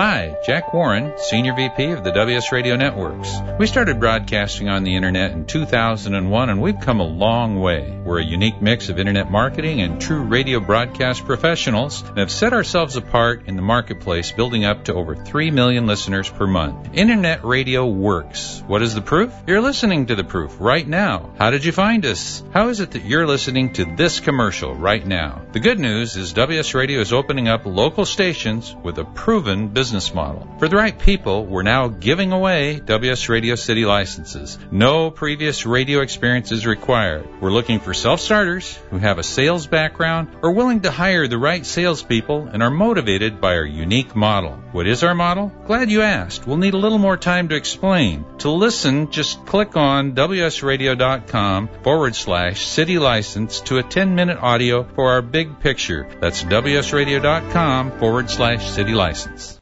Hi, 0.03 0.39
Jack 0.47 0.73
Warren, 0.73 1.13
Senior 1.19 1.55
VP 1.55 1.91
of 1.91 2.05
the 2.05 2.11
WS 2.11 2.53
Radio 2.53 2.75
Networks. 2.75 3.37
We 3.59 3.67
started 3.67 4.01
broadcasting 4.01 4.67
on 4.67 4.83
the 4.83 4.97
internet 4.97 5.33
in 5.33 5.45
2001 5.45 6.49
and 6.49 6.63
we've 6.63 6.81
come 6.81 7.01
a 7.01 7.07
long 7.07 7.61
way. 7.61 8.01
We're 8.03 8.21
a 8.21 8.25
unique 8.25 8.63
mix 8.63 8.89
of 8.89 8.99
internet 8.99 9.31
marketing 9.31 9.83
and 9.83 10.01
true 10.01 10.23
radio 10.23 10.59
broadcast 10.59 11.27
professionals 11.27 12.01
and 12.01 12.17
have 12.17 12.31
set 12.31 12.55
ourselves 12.55 12.97
apart 12.97 13.43
in 13.45 13.57
the 13.57 13.63
marketplace, 13.63 14.33
building 14.33 14.65
up 14.65 14.85
to 14.85 14.95
over 14.95 15.15
3 15.15 15.51
million 15.51 15.87
listeners 15.87 16.31
per 16.31 16.47
month. 16.47 16.95
Internet 16.95 17.45
radio 17.45 17.87
works. 17.87 18.63
What 18.67 18.81
is 18.81 18.95
the 18.95 19.03
proof? 19.03 19.35
You're 19.47 19.61
listening 19.61 20.07
to 20.07 20.15
the 20.15 20.25
proof 20.25 20.57
right 20.59 20.89
now. 20.89 21.35
How 21.37 21.51
did 21.51 21.63
you 21.63 21.73
find 21.73 22.07
us? 22.07 22.43
How 22.55 22.71
is 22.71 22.81
it 22.81 22.93
that 22.93 23.05
you're 23.05 23.27
listening 23.27 23.75
to 23.75 23.85
this 23.97 24.19
commercial 24.19 24.75
right 24.75 25.07
now? 25.07 25.43
The 25.53 25.61
good 25.61 25.79
news 25.79 26.17
is 26.17 26.33
WS 26.33 26.73
Radio 26.73 27.01
is 27.01 27.13
opening 27.13 27.49
up 27.49 27.67
local 27.67 28.07
stations 28.07 28.75
with 28.83 28.97
a 28.97 29.05
proven 29.05 29.69
business 29.69 29.90
model. 30.15 30.47
For 30.59 30.69
the 30.69 30.77
right 30.77 30.97
people, 30.97 31.45
we're 31.47 31.63
now 31.63 31.89
giving 31.89 32.33
away 32.33 32.79
WS 32.81 33.29
Radio 33.29 33.57
City 33.57 33.85
licenses. 33.85 34.59
No 34.71 35.11
previous 35.11 35.67
radio 35.67 36.01
experience 36.01 36.53
is 36.53 36.67
required. 36.67 37.29
We're 37.41 37.51
looking 37.51 37.81
for 37.81 37.93
self-starters 37.93 38.77
who 38.91 38.99
have 38.99 39.19
a 39.19 39.23
sales 39.23 39.67
background 39.67 40.29
or 40.43 40.53
willing 40.53 40.83
to 40.83 40.91
hire 40.91 41.27
the 41.27 41.39
right 41.39 41.67
salespeople 41.67 42.49
and 42.53 42.63
are 42.63 42.71
motivated 42.71 43.41
by 43.41 43.57
our 43.57 43.65
unique 43.65 44.15
model. 44.15 44.53
What 44.73 44.87
is 44.87 45.03
our 45.03 45.15
model? 45.15 45.51
Glad 45.67 45.91
you 45.91 46.03
asked. 46.03 46.47
We'll 46.47 46.57
need 46.57 46.75
a 46.75 46.79
little 46.85 46.99
more 46.99 47.17
time 47.17 47.49
to 47.49 47.57
explain. 47.57 48.25
To 48.39 48.51
listen, 48.51 49.11
just 49.11 49.45
click 49.47 49.77
on 49.77 50.15
wsradio.com 50.15 51.69
forward 51.83 52.15
slash 52.15 52.67
city 52.67 52.99
license 52.99 53.61
to 53.63 53.79
a 53.79 53.83
10 53.83 54.15
minute 54.15 54.39
audio 54.39 54.85
for 54.85 55.11
our 55.11 55.23
big 55.23 55.59
picture. 55.61 56.09
That's 56.21 56.45
wsradio.com 56.45 57.99
forward 57.99 58.31
slash 58.31 58.71
city 58.71 58.95
license. 58.95 59.59